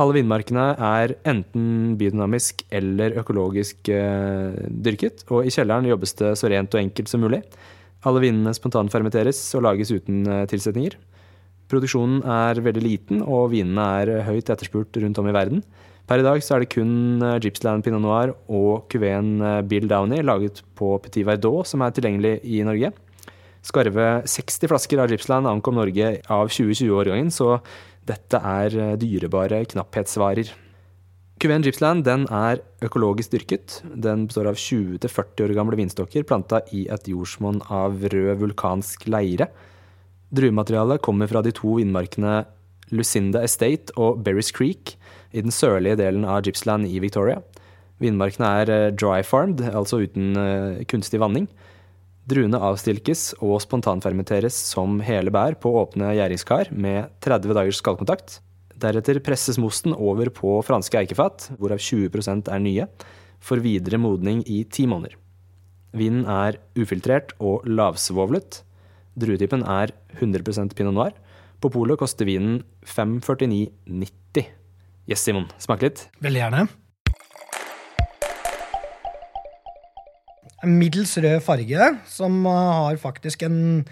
Alle 0.01 0.17
vindmarkene 0.17 0.71
er 0.81 1.13
enten 1.29 1.99
biodynamisk 2.01 2.63
eller 2.73 3.19
økologisk 3.21 3.91
eh, 3.93 4.57
dyrket, 4.73 5.27
og 5.29 5.45
i 5.45 5.53
kjelleren 5.53 5.89
jobbes 5.91 6.17
det 6.17 6.33
så 6.41 6.49
rent 6.49 6.73
og 6.73 6.81
enkelt 6.81 7.13
som 7.13 7.21
mulig. 7.21 7.43
Alle 8.09 8.23
vinene 8.25 8.55
spontanfermenteres 8.57 9.41
og 9.59 9.67
lages 9.69 9.93
uten 9.93 10.25
eh, 10.25 10.47
tilsetninger. 10.49 10.97
Produksjonen 11.69 12.25
er 12.29 12.61
veldig 12.65 12.85
liten, 12.85 13.23
og 13.25 13.53
vinene 13.53 13.85
er 14.01 14.27
høyt 14.27 14.51
etterspurt 14.53 14.97
rundt 15.05 15.21
om 15.21 15.29
i 15.29 15.37
verden. 15.37 15.63
Per 16.09 16.19
i 16.19 16.25
dag 16.27 16.43
så 16.43 16.57
er 16.57 16.65
det 16.65 16.73
kun 16.75 17.23
eh, 17.23 17.39
Gippsland 17.45 17.85
Pinot 17.87 18.03
Noir 18.03 18.35
og 18.51 18.89
kuveen 18.93 19.37
eh, 19.41 19.61
Bill 19.69 19.87
Downey 19.89 20.25
laget 20.25 20.65
på 20.79 20.97
Petit 21.05 21.25
Verdot 21.29 21.69
som 21.71 21.85
er 21.85 21.95
tilgjengelig 21.95 22.39
i 22.45 22.65
Norge. 22.67 22.91
Skarve 23.63 24.09
60 24.27 24.73
flasker 24.73 24.99
av 24.99 25.13
Gippsland 25.13 25.47
ankom 25.47 25.79
Norge 25.79 26.17
av 26.27 26.49
2020-årgangen, 26.51 27.31
så 27.31 27.61
dette 28.09 28.39
er 28.39 28.77
eh, 28.77 28.95
dyrebare 29.01 29.63
knapphetsvarer. 29.73 30.51
Kuveen 31.43 31.65
Gippsland 31.67 32.07
er 32.07 32.61
økologisk 32.87 33.33
dyrket. 33.35 33.81
Den 33.99 34.29
består 34.29 34.51
av 34.53 34.59
20-40 34.61 35.43
år 35.47 35.55
gamle 35.59 35.79
vinstokker 35.81 36.27
planta 36.29 36.63
i 36.71 36.85
et 36.93 37.09
jordsmonn 37.11 37.63
av 37.67 38.05
rød 38.13 38.43
vulkansk 38.45 39.09
leire. 39.11 39.49
Druematerialet 40.33 41.03
kommer 41.03 41.31
fra 41.31 41.43
de 41.43 41.51
to 41.55 41.77
vindmarkene 41.81 42.45
Lucinda 42.93 43.43
Estate 43.43 43.95
og 43.99 44.23
Berries 44.23 44.53
Creek 44.55 44.95
i 45.33 45.43
den 45.43 45.55
sørlige 45.55 45.99
delen 45.99 46.27
av 46.29 46.45
Gippsland 46.47 46.87
i 46.87 47.01
Victoria. 47.03 47.41
Vindmarkene 48.03 48.55
er 48.63 48.73
eh, 48.73 48.93
dry 48.95 49.21
farmed, 49.27 49.63
altså 49.73 50.03
uten 50.03 50.35
uh, 50.39 50.83
kunstig 50.91 51.21
vanning. 51.23 51.47
Druene 52.23 52.61
avstilkes 52.63 53.33
og 53.43 53.57
spontanfermenteres 53.65 54.55
som 54.55 55.01
hele 55.03 55.33
bær 55.35 55.57
på 55.59 55.73
åpne 55.81 56.13
gjæringskar 56.15 56.71
med 56.71 57.11
30 57.25 57.57
dagers 57.59 57.81
skallkontakt. 57.83 58.37
Deretter 58.79 59.19
presses 59.23 59.59
mosten 59.59 59.95
over 59.95 60.31
på 60.35 60.55
franske 60.67 61.01
eikefat, 61.01 61.49
hvorav 61.59 61.83
20% 61.83 62.51
er 62.51 62.63
nye, 62.63 62.87
for 63.43 63.63
videre 63.63 63.99
modning 63.99 64.45
i 64.47 64.63
ti 64.71 64.87
måneder. 64.87 65.17
Vinen 65.99 66.23
er 66.31 66.61
ufiltrert 66.79 67.35
og 67.43 67.67
lavsvovlet. 67.67 68.63
Druetypen 69.19 69.67
er 69.67 69.93
100% 70.15 70.77
pinot 70.79 70.97
noir. 70.97 71.17
På 71.61 71.71
polet 71.75 71.99
koster 72.01 72.27
vinen 72.27 72.63
549,90. 72.87 74.47
Yes, 75.11 75.27
Simon. 75.27 75.51
Smak 75.59 75.83
litt. 75.83 76.07
Veldig 76.23 76.43
gjerne. 76.45 76.65
Middels 80.69 81.17
rød 81.19 81.41
farge, 81.45 81.91
som 82.07 82.45
har 82.47 82.99
faktisk 83.01 83.43
en, 83.47 83.83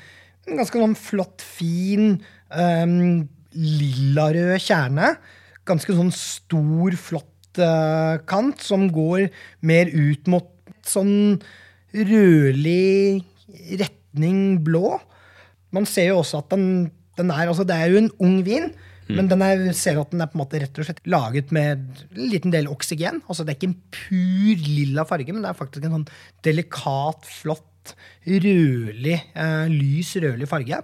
en 0.47 0.61
ganske 0.61 0.81
sånn 0.83 0.97
flott, 0.99 1.43
fin 1.43 2.21
um, 2.55 3.27
lillarød 3.55 4.55
kjerne. 4.63 5.15
Ganske 5.69 5.97
sånn 5.97 6.13
stor, 6.15 6.97
flott 6.99 7.61
uh, 7.63 8.21
kant, 8.31 8.63
som 8.63 8.89
går 8.95 9.29
mer 9.67 9.91
ut 9.91 10.31
mot 10.31 10.51
sånn 10.87 11.41
rødlig 11.91 13.25
retning 13.81 14.61
blå. 14.65 14.99
Man 15.75 15.87
ser 15.87 16.13
jo 16.13 16.21
også 16.23 16.45
at 16.45 16.55
den, 16.55 16.91
den 17.19 17.31
er 17.35 17.51
altså 17.51 17.67
Det 17.67 17.77
er 17.77 17.93
jo 17.93 18.01
en 18.05 18.15
ung 18.23 18.41
vin. 18.47 18.71
Men 19.17 19.29
den 19.31 19.43
er, 19.43 19.65
ser 19.77 19.99
at 20.01 20.11
den 20.13 20.21
er 20.25 20.29
på 20.31 20.39
en 20.39 20.43
måte 20.45 20.61
rett 20.63 20.79
og 20.79 20.87
slett 20.87 21.01
laget 21.11 21.51
med 21.53 21.73
en 21.73 22.29
liten 22.31 22.53
del 22.55 22.69
oksygen. 22.71 23.23
Altså 23.29 23.45
Det 23.47 23.55
er 23.55 23.59
ikke 23.59 23.71
en 23.71 23.81
pur 23.97 24.65
lilla 24.69 25.05
farge, 25.09 25.33
men 25.33 25.43
det 25.45 25.51
er 25.51 25.59
faktisk 25.59 25.85
en 25.89 25.97
sånn 25.99 26.09
delikat, 26.47 27.29
flott, 27.41 27.95
rødlig, 28.27 29.19
eh, 29.35 29.67
lys 29.73 30.15
rødlig 30.23 30.49
farge. 30.51 30.83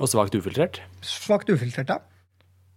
Og 0.00 0.08
svakt 0.08 0.34
ufiltrert. 0.38 0.80
Svakt 1.04 1.50
ufiltrert, 1.52 1.88
ja. 1.92 1.98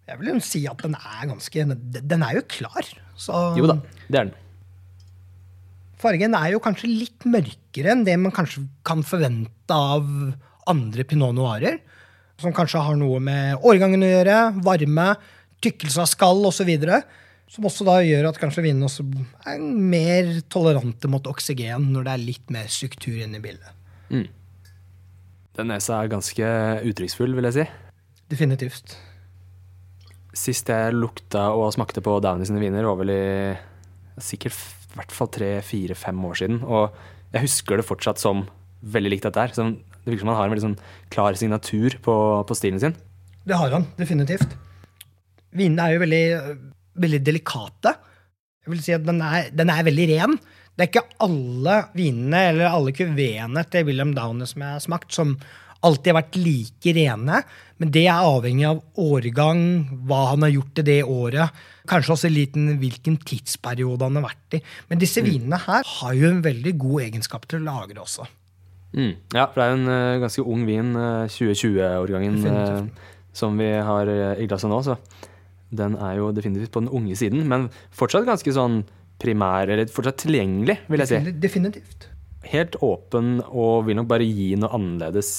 Jeg 0.09 0.19
vil 0.19 0.33
jo 0.33 0.39
si 0.43 0.65
at 0.67 0.81
den 0.83 0.95
er 0.99 1.27
ganske 1.29 1.63
Den 2.03 2.23
er 2.27 2.33
jo 2.35 2.41
klar. 2.51 2.83
Så 3.15 3.55
Jo 3.55 3.67
da, 3.69 3.77
det 4.09 4.19
er 4.19 4.25
den. 4.25 4.33
fargen 6.03 6.35
er 6.35 6.51
jo 6.51 6.59
kanskje 6.59 6.89
litt 6.91 7.23
mørkere 7.29 7.93
enn 7.93 8.03
det 8.03 8.17
man 8.19 8.33
kanskje 8.35 8.65
kan 8.83 9.03
forvente 9.07 9.71
av 9.71 10.03
andre 10.67 11.05
pinot 11.07 11.35
noirer. 11.37 11.79
Som 12.43 12.55
kanskje 12.55 12.81
har 12.83 12.97
noe 12.99 13.21
med 13.23 13.63
årgangen 13.63 14.03
å 14.03 14.09
gjøre, 14.09 14.37
varme, 14.65 15.13
tykkelse 15.63 16.03
av 16.03 16.09
skall 16.11 16.43
osv. 16.49 16.71
Som 17.53 17.67
også 17.69 17.85
da 17.87 17.99
gjør 18.03 18.27
at 18.31 18.39
kanskje 18.41 18.65
vinene 18.65 18.89
også 18.89 19.05
er 19.47 19.61
mer 19.63 20.31
tolerante 20.51 21.07
mot 21.11 21.25
oksygen 21.29 21.87
når 21.93 22.07
det 22.07 22.13
er 22.13 22.25
litt 22.27 22.53
mer 22.53 22.67
struktur 22.71 23.15
inne 23.15 23.39
i 23.39 23.43
bildet. 23.43 23.79
Den 25.53 25.69
nesa 25.69 26.01
er 26.01 26.11
ganske 26.11 26.53
uttrykksfull, 26.89 27.35
vil 27.37 27.47
jeg 27.51 27.59
si. 27.59 27.65
Definitivt. 28.33 28.95
Sist 30.33 30.69
jeg 30.71 30.95
lukta 30.97 31.51
og 31.53 31.69
smakte 31.75 32.01
på 32.01 32.17
Downey 32.25 32.49
sine 32.49 32.61
viner, 32.61 32.87
var 32.89 32.97
vel 32.97 33.13
i 33.13 33.23
sikkert 34.21 34.57
i 34.93 34.97
hvert 34.97 35.13
fall 35.13 35.29
tre, 35.33 35.55
fire, 35.65 35.97
fem 35.97 36.17
år 36.25 36.39
siden. 36.41 36.61
Og 36.65 36.93
jeg 37.33 37.45
husker 37.45 37.79
det 37.79 37.85
fortsatt 37.85 38.21
som 38.21 38.47
veldig 38.93 39.13
likt 39.13 39.27
dette 39.27 39.41
her. 39.41 39.53
Sånn, 39.53 39.77
det 40.03 40.11
virker 40.11 40.25
som 40.25 40.33
han 40.33 40.39
har 40.39 40.49
en 40.49 40.53
veldig 40.53 40.67
sånn 40.67 40.79
klar 41.13 41.39
signatur 41.39 41.97
på, 42.03 42.15
på 42.47 42.57
stilen 42.57 42.81
sin. 42.83 42.95
Det 43.47 43.57
har 43.59 43.71
han 43.75 43.87
definitivt. 43.97 44.55
Vinene 45.55 45.87
er 45.87 45.95
jo 45.95 46.03
veldig, 46.03 46.25
veldig 47.03 47.21
delikate. 47.23 47.95
Jeg 48.63 48.73
vil 48.73 48.83
si 48.83 48.95
at 48.95 49.05
den 49.07 49.19
er, 49.23 49.49
den 49.55 49.71
er 49.71 49.87
veldig 49.87 50.07
ren. 50.13 50.37
Det 50.73 50.85
er 50.85 50.89
ikke 50.89 51.25
alle 51.25 51.75
vinene 51.93 52.39
eller 52.49 52.71
alle 52.71 52.93
kuveene 52.95 53.65
til 53.69 53.85
William 53.89 54.15
Downey 54.15 54.49
som 54.49 54.63
jeg 54.63 54.77
har 54.77 54.83
smakt, 54.83 55.13
som 55.13 55.35
alltid 55.83 56.13
har 56.13 56.19
vært 56.21 56.39
like 56.39 56.93
rene. 56.97 57.41
Men 57.81 57.91
det 57.93 58.05
er 58.07 58.25
avhengig 58.25 58.65
av 58.69 58.79
årgang, 59.03 59.63
hva 60.07 60.21
han 60.31 60.47
har 60.47 60.53
gjort 60.55 60.81
i 60.81 60.87
det 60.87 60.99
året. 61.03 61.63
Kanskje 61.89 62.15
også 62.15 62.31
liten 62.31 62.77
hvilken 62.81 63.19
tidsperiode 63.27 64.07
han 64.07 64.19
har 64.19 64.29
vært 64.31 64.57
i. 64.57 64.63
Men 64.89 65.03
disse 65.03 65.23
vinene 65.25 65.59
her 65.65 65.83
har 65.99 66.15
jo 66.17 66.31
en 66.31 66.41
veldig 66.45 66.77
god 66.79 67.09
egenskap 67.09 67.47
til 67.47 67.61
å 67.61 67.67
lagre 67.67 68.03
også. 68.05 68.27
Mm. 68.93 69.13
Ja, 69.33 69.47
for 69.49 69.59
det 69.59 69.65
er 69.65 69.71
jo 69.73 69.77
en 69.81 69.91
eh, 69.93 70.21
ganske 70.21 70.45
ung 70.45 70.65
vin, 70.69 70.91
eh, 70.95 71.27
2020-årgangen, 71.33 72.35
Definitivt. 72.43 73.05
som 73.33 73.57
vi 73.57 73.69
har 73.89 74.07
eh, 74.13 74.41
i 74.43 74.47
glasset 74.49 74.69
nå. 74.69 74.81
Så 74.85 74.97
den 75.73 75.95
er 75.97 76.19
jo 76.19 76.31
definitivt 76.35 76.71
på 76.75 76.83
den 76.83 76.91
unge 76.93 77.15
siden, 77.17 77.47
men 77.49 77.69
fortsatt 77.97 78.27
ganske 78.29 78.53
sånn 78.53 78.83
primær, 79.23 79.69
eller 79.71 79.89
fortsatt 79.89 80.21
tilgjengelig, 80.25 80.77
vil 80.91 81.01
jeg 81.03 81.09
si. 81.09 81.33
Definitivt. 81.41 82.07
Helt 82.51 82.75
åpen 82.83 83.37
og 83.47 83.85
vil 83.87 83.97
nok 83.97 84.09
bare 84.11 84.27
gi 84.27 84.51
noe 84.59 84.73
annerledes 84.75 85.29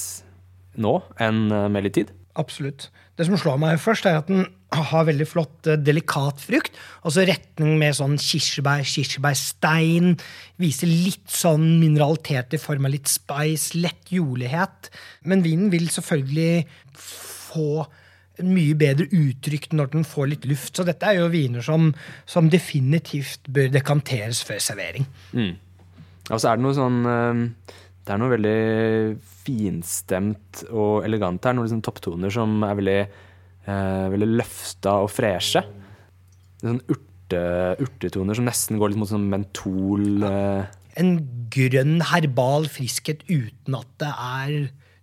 nå 0.81 0.97
enn 1.21 1.45
eh, 1.53 1.67
med 1.71 1.87
litt 1.87 1.95
tid. 2.01 2.11
Absolutt. 2.35 2.89
Det 3.15 3.27
som 3.29 3.37
slår 3.39 3.59
meg 3.61 3.79
først, 3.79 4.07
er 4.09 4.19
at 4.19 4.27
den 4.27 4.43
har 4.75 5.07
veldig 5.07 5.27
flott, 5.27 5.67
eh, 5.67 5.79
delikat 5.81 6.39
frukt. 6.43 6.77
Altså 7.03 7.25
retning 7.27 7.77
med 7.81 7.95
sånn 7.97 8.17
kirsebær, 8.21 8.85
kirsebærstein. 8.85 10.15
Viser 10.61 10.87
litt 10.91 11.27
sånn 11.31 11.79
mineralitet 11.81 12.53
i 12.53 12.61
form 12.61 12.85
av 12.85 12.91
litt 12.91 13.07
spice, 13.11 13.75
lett 13.77 14.11
jordlighet. 14.11 14.89
Men 15.23 15.43
vinen 15.45 15.69
vil 15.73 15.87
selvfølgelig 15.87 16.65
få 16.95 17.85
mye 18.43 18.75
bedre 18.75 19.07
uttrykk 19.15 19.69
når 19.77 19.91
den 19.93 20.07
får 20.07 20.27
litt 20.33 20.47
luft. 20.49 20.75
Så 20.75 20.85
dette 20.87 21.07
er 21.07 21.21
jo 21.21 21.31
viner 21.31 21.63
som, 21.65 21.93
som 22.27 22.49
definitivt 22.51 23.47
bør 23.47 23.71
dekanteres 23.71 24.43
før 24.43 24.59
servering. 24.63 25.07
Og 26.31 26.41
så 26.41 26.49
er 26.49 26.57
det 26.57 26.65
noe 26.65 26.75
sånn 26.75 26.99
eh, 27.05 27.71
Det 28.05 28.13
er 28.13 28.21
noe 28.21 28.33
veldig 28.33 28.59
finstemt 29.45 30.65
og 30.71 31.05
elegant 31.05 31.45
her. 31.45 31.55
Noen 31.55 31.69
liksom 31.69 31.83
topptoner 31.85 32.33
som 32.33 32.57
er 32.65 32.79
veldig, 32.79 32.99
eh, 33.67 34.05
veldig 34.13 34.29
løfta 34.39 34.97
og 35.03 35.11
freshe. 35.13 35.61
Sånn 36.61 36.79
urte, 36.89 37.41
urtetoner 37.83 38.37
som 38.37 38.47
nesten 38.47 38.79
går 38.81 38.93
litt 38.93 39.01
mot 39.01 39.09
sånn 39.11 39.27
mentol 39.31 40.23
eh, 40.25 40.65
En 41.01 41.15
grønn, 41.51 41.97
herbal 42.11 42.69
friskhet 42.71 43.25
uten 43.27 43.75
at 43.77 43.89
det 44.01 44.11
er 44.13 44.53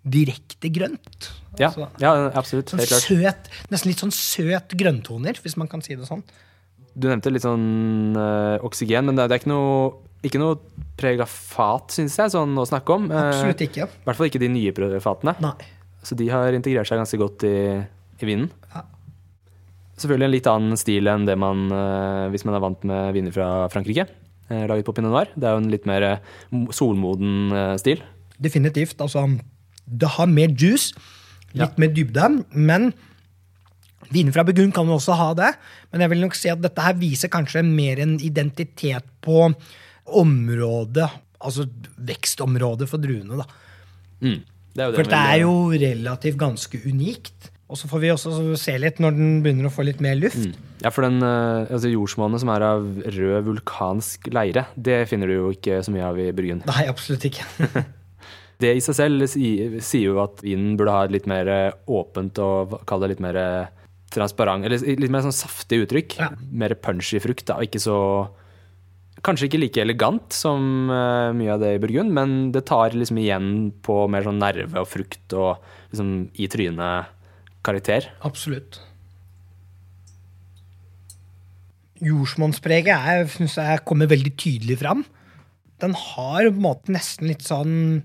direkte 0.03 0.71
grønt. 0.75 1.29
ja, 1.61 1.69
Altså, 1.69 1.87
ja, 2.03 2.13
absolutt. 2.35 2.73
sånn 2.73 2.81
søt, 2.83 3.51
nesten 3.71 3.91
litt 3.93 4.01
sånn 4.03 4.15
søt 4.15 4.73
grønntoner, 4.81 5.37
hvis 5.45 5.55
man 5.61 5.69
kan 5.71 5.83
si 5.85 5.95
det 5.95 6.09
sånn. 6.09 6.25
Du 6.99 7.07
nevnte 7.09 7.31
litt 7.31 7.45
sånn 7.45 8.17
ø, 8.19 8.25
oksygen, 8.67 9.07
men 9.07 9.17
det, 9.17 9.29
det 9.31 9.37
er 9.37 9.43
ikke 9.45 9.53
noe, 9.53 9.93
ikke 10.27 10.41
noe 10.43 10.59
preg 10.99 11.23
av 11.23 11.31
fat, 11.31 11.95
syns 11.95 12.17
jeg, 12.19 12.33
sånn 12.35 12.57
å 12.59 12.67
snakke 12.69 12.97
om. 12.97 13.07
Eh, 13.13 13.29
Absolutt 13.31 13.63
ikke. 13.69 13.87
I 13.87 14.09
hvert 14.09 14.19
fall 14.19 14.29
ikke 14.33 14.43
de 14.43 14.51
nye 14.53 14.99
fatene. 15.05 15.37
Nei. 15.45 15.55
Så 16.03 16.19
de 16.19 16.27
har 16.35 16.53
integrert 16.57 16.91
seg 16.91 16.99
ganske 16.99 17.21
godt 17.23 17.47
i, 17.47 17.55
i 18.21 18.27
vinen. 18.29 18.51
Ja. 18.75 18.83
Selvfølgelig 20.03 20.27
en 20.29 20.35
litt 20.35 20.51
annen 20.51 20.77
stil 20.81 21.09
enn 21.11 21.25
det 21.29 21.37
man 21.39 21.69
eh, 21.71 22.27
hvis 22.33 22.45
man 22.49 22.57
er 22.59 22.65
vant 22.65 22.85
med 22.89 23.13
viner 23.17 23.35
fra 23.35 23.49
Frankrike. 23.73 24.09
eh, 24.51 24.67
laget 24.69 24.85
på 24.85 24.93
pinot 24.97 25.13
noir. 25.15 25.31
Det 25.37 25.47
er 25.49 25.55
jo 25.57 25.63
en 25.63 25.71
litt 25.73 25.87
mer 25.89 26.03
eh, 26.03 26.19
solmoden 26.75 27.79
stil. 27.81 28.03
Definitivt. 28.43 28.99
Altså, 29.01 29.25
det 29.87 30.09
har 30.17 30.27
mer 30.27 30.49
juice, 30.51 30.93
litt 31.55 31.71
Ja. 31.77 31.81
mer 31.81 31.89
dybde, 31.95 32.45
men 32.55 32.93
viner 34.13 34.33
fra 34.35 34.45
Burgund 34.45 34.75
kan 34.75 34.87
også 34.89 35.15
ha 35.17 35.33
det. 35.35 35.53
Men 35.93 36.01
jeg 36.05 36.11
vil 36.11 36.21
nok 36.21 36.35
si 36.35 36.49
at 36.53 36.61
dette 36.61 36.83
her 36.83 36.95
viser 36.99 37.29
kanskje 37.33 37.63
mer 37.65 38.01
en 38.03 38.19
identitet 38.21 39.05
på 39.23 39.55
området, 40.07 41.09
altså 41.41 41.69
vekstområdet 41.99 42.89
for 42.91 42.99
druene, 43.03 43.39
da. 43.39 43.47
Mm. 44.23 44.41
Det 44.75 44.89
For 44.97 45.05
det 45.05 45.19
er 45.21 45.41
jo 45.43 45.55
relativt 45.71 46.39
ganske 46.41 46.79
unikt. 46.89 47.51
Og 47.73 47.79
så 47.81 47.89
får 47.89 48.03
vi 48.03 48.11
også 48.13 48.53
se 48.61 48.75
litt 48.77 48.99
når 49.01 49.15
den 49.17 49.29
begynner 49.41 49.71
å 49.71 49.73
få 49.73 49.87
litt 49.87 50.03
mer 50.05 50.19
luft. 50.19 50.45
Mm. 50.45 50.73
Ja, 50.83 50.91
for 50.93 51.07
den 51.07 51.25
eh, 51.25 51.71
altså 51.73 51.89
jordsmonnet 51.89 52.43
som 52.43 52.51
er 52.53 52.65
av 52.67 52.85
rød 53.15 53.47
vulkansk 53.47 54.29
leire, 54.35 54.67
det 54.77 55.07
finner 55.09 55.31
du 55.31 55.39
jo 55.39 55.53
ikke 55.55 55.79
så 55.81 55.95
mye 55.95 56.05
av 56.05 56.21
i 56.21 56.29
Bryggen. 56.37 56.61
Nei, 56.69 56.85
absolutt 56.93 57.25
ikke. 57.31 57.47
Det 58.63 58.69
i 58.77 58.83
seg 58.85 58.95
selv 58.95 59.25
sier, 59.27 59.73
sier 59.83 60.13
jo 60.13 60.21
at 60.23 60.39
vinen 60.45 60.77
burde 60.79 60.93
ha 60.95 61.01
et 61.03 61.15
litt 61.17 61.25
mer 61.27 61.49
eh, 61.51 61.79
åpent 61.91 62.37
og 62.45 62.77
kall 62.87 63.03
det 63.03 63.09
litt 63.11 63.23
mer 63.25 63.39
eh, 63.41 63.73
transparent, 64.15 64.69
eller 64.69 64.85
litt 65.01 65.11
mer 65.11 65.25
sånn 65.25 65.35
saftig 65.35 65.81
uttrykk. 65.83 66.15
Ja. 66.21 66.29
Mer 66.61 66.77
punchy 66.79 67.19
frukt, 67.25 67.49
da, 67.49 67.57
og 67.59 67.67
ikke 67.71 67.83
så 67.83 67.97
Kanskje 69.23 69.47
ikke 69.47 69.59
like 69.61 69.79
elegant 69.79 70.35
som 70.35 70.89
mye 70.91 71.51
av 71.55 71.61
det 71.63 71.69
i 71.77 71.79
Burgund, 71.79 72.11
men 72.11 72.33
det 72.51 72.65
tar 72.67 72.97
liksom 72.97 73.21
igjen 73.23 73.51
på 73.87 74.01
mer 74.11 74.25
sånn 74.27 74.41
nerve 74.43 74.83
og 74.83 74.89
frukt 74.91 75.37
og 75.39 75.63
liksom 75.93 76.09
i 76.43 76.49
trynet-karakter. 77.63 78.11
Absolutt. 78.23 78.81
Jordsmonnspreget 82.03 83.31
syns 83.31 83.57
jeg 83.57 83.85
kommer 83.87 84.11
veldig 84.11 84.35
tydelig 84.37 84.79
fram. 84.81 85.05
Den 85.81 85.95
har 85.95 86.49
på 86.49 86.57
en 86.57 86.63
måte 86.63 86.93
nesten 86.93 87.29
litt 87.29 87.43
sånn 87.43 88.03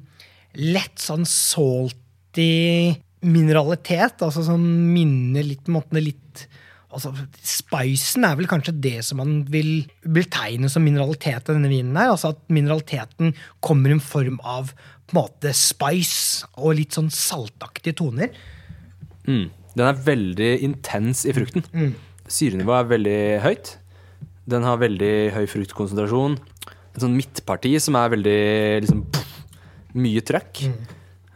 lett 0.58 0.98
sånn 1.00 1.26
salty 1.26 2.96
mineralitet. 3.22 4.22
Altså 4.22 4.44
sånn 4.46 4.94
minner 4.94 5.44
litt 5.44 5.66
på 5.66 5.72
en 5.72 5.80
måte 5.80 6.02
litt 6.02 6.48
altså 6.88 7.12
Spicen 7.44 8.24
er 8.24 8.38
vel 8.40 8.48
kanskje 8.48 8.72
det 8.80 9.02
som 9.04 9.20
man 9.20 9.42
vil 9.52 9.84
betegne 10.02 10.70
som 10.72 10.86
mineralitet 10.86 11.50
i 11.50 11.54
denne 11.54 11.70
vinen. 11.70 11.98
her, 11.98 12.14
altså 12.14 12.32
At 12.32 12.40
mineraliteten 12.50 13.36
kommer 13.60 13.90
i 13.90 13.98
en 13.98 14.02
form 14.02 14.40
av 14.42 14.72
på 15.08 15.16
en 15.16 15.20
måte 15.20 15.52
spice 15.54 16.48
og 16.56 16.78
litt 16.80 16.96
sånn 16.96 17.12
saltaktige 17.14 17.98
toner. 18.00 18.32
Mm. 19.28 19.48
Den 19.78 19.86
er 19.86 20.04
veldig 20.08 20.52
intens 20.66 21.26
i 21.28 21.36
frukten. 21.36 21.66
Syrenivået 22.28 22.80
er 22.80 22.92
veldig 22.96 23.20
høyt. 23.46 23.74
Den 24.50 24.66
har 24.66 24.80
veldig 24.82 25.14
høy 25.36 25.44
fruktkonsentrasjon. 25.52 26.38
Et 26.96 27.04
sånn 27.04 27.18
midtparti 27.18 27.76
som 27.84 27.98
er 28.00 28.14
veldig 28.16 28.40
liksom, 28.86 29.04
pff, 29.14 29.36
mye 30.00 30.24
trøkk. 30.26 30.64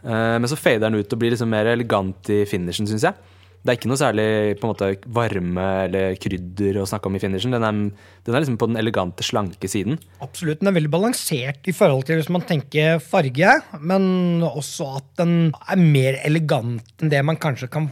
Eh, 0.02 0.36
men 0.42 0.48
så 0.50 0.58
fader 0.58 0.88
den 0.88 0.98
ut 0.98 1.14
og 1.14 1.20
blir 1.20 1.34
liksom 1.34 1.52
mer 1.52 1.70
elegant 1.70 2.32
i 2.32 2.42
finishen, 2.48 2.88
syns 2.90 3.06
jeg. 3.06 3.31
Det 3.62 3.70
er 3.70 3.78
ikke 3.78 3.90
noe 3.92 4.00
særlig 4.00 4.26
måte, 4.58 4.88
varme 5.14 5.66
eller 5.84 6.16
krydder 6.18 6.80
å 6.82 6.86
snakke 6.90 7.06
om 7.06 7.14
i 7.14 7.22
finishen. 7.22 7.54
Den 7.54 7.62
er, 7.62 7.80
den 8.26 8.34
er 8.34 8.42
liksom 8.42 8.58
på 8.58 8.66
den 8.72 8.80
elegante, 8.80 9.22
slanke 9.22 9.70
siden. 9.70 10.00
Absolutt. 10.24 10.58
Den 10.58 10.72
er 10.72 10.76
veldig 10.80 10.90
balansert 10.90 11.70
i 11.70 11.74
forhold 11.76 12.08
til 12.08 12.18
hvis 12.18 12.30
man 12.34 12.42
tenker 12.48 12.98
farge, 13.02 13.54
men 13.78 14.42
også 14.48 14.88
at 14.98 15.10
den 15.22 15.34
er 15.62 15.78
mer 15.78 16.18
elegant 16.26 16.82
enn 16.98 17.12
det 17.12 17.22
man 17.22 17.38
kanskje 17.38 17.70
kan 17.70 17.86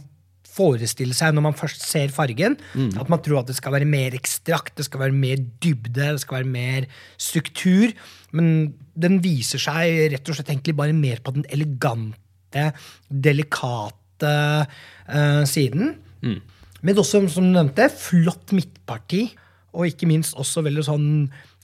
forestille 0.51 1.15
seg 1.15 1.31
når 1.31 1.45
man 1.45 1.55
først 1.55 1.85
ser 1.87 2.11
fargen. 2.11 2.57
At 2.99 3.07
man 3.11 3.21
tror 3.23 3.41
at 3.41 3.51
det 3.51 3.55
skal 3.55 3.77
være 3.77 3.87
mer 3.87 4.17
ekstrakt, 4.17 4.75
det 4.75 4.89
skal 4.89 5.05
være 5.05 5.15
mer 5.15 5.39
dybde, 5.63 5.95
det 5.95 6.23
skal 6.23 6.41
være 6.41 6.51
mer 6.51 6.89
struktur. 7.15 7.95
Men 8.35 8.73
den 8.91 9.21
viser 9.23 9.61
seg 9.63 10.11
rett 10.11 10.27
og 10.27 10.35
slett 10.35 10.51
egentlig 10.51 10.75
bare 10.75 10.95
mer 10.97 11.23
på 11.23 11.35
den 11.37 11.47
elegante, 11.47 12.73
delikate 13.07 14.00
eh, 14.27 15.43
siden. 15.49 15.95
Men 16.81 16.97
også, 16.97 17.21
som 17.29 17.45
du 17.45 17.53
nevnte, 17.53 17.89
flott 17.93 18.51
midtparti. 18.57 19.27
Og 19.77 19.87
ikke 19.87 20.07
minst 20.09 20.35
også 20.35 20.63
veldig 20.65 20.83
sånn 20.83 21.07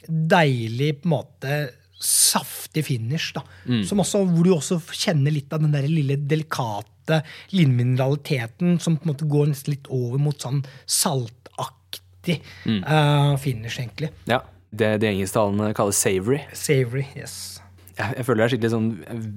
deilig, 0.08 1.02
på 1.02 1.10
en 1.10 1.14
måte, 1.16 1.58
saftig 2.00 2.84
finish. 2.86 3.34
da. 3.36 3.42
Som 3.84 4.00
også, 4.04 4.22
hvor 4.30 4.46
du 4.46 4.54
også 4.54 4.78
kjenner 4.94 5.34
litt 5.34 5.52
av 5.54 5.64
den 5.64 5.74
der 5.74 5.88
lille 5.90 6.16
delikate 6.30 7.24
linmineraliteten 7.56 8.78
som 8.84 8.98
på 8.98 9.08
en 9.08 9.14
måte 9.14 9.28
går 9.32 9.48
nesten 9.50 9.74
litt 9.74 9.88
over 9.90 10.20
mot 10.22 10.38
sånn 10.44 10.62
saltaktig 10.86 12.42
eh, 12.68 13.34
finish, 13.42 13.80
egentlig. 13.80 14.12
Ja, 14.30 14.42
Det 14.70 14.98
de 15.00 15.08
engelsktalende 15.08 15.72
kaller 15.74 15.96
savory. 15.96 16.42
Savory, 16.54 17.06
yes. 17.16 17.62
Jeg, 17.98 18.26
føler 18.28 18.40
det 18.40 18.46
er 18.46 18.54
skikkelig 18.54 18.74
sånn 18.74 18.90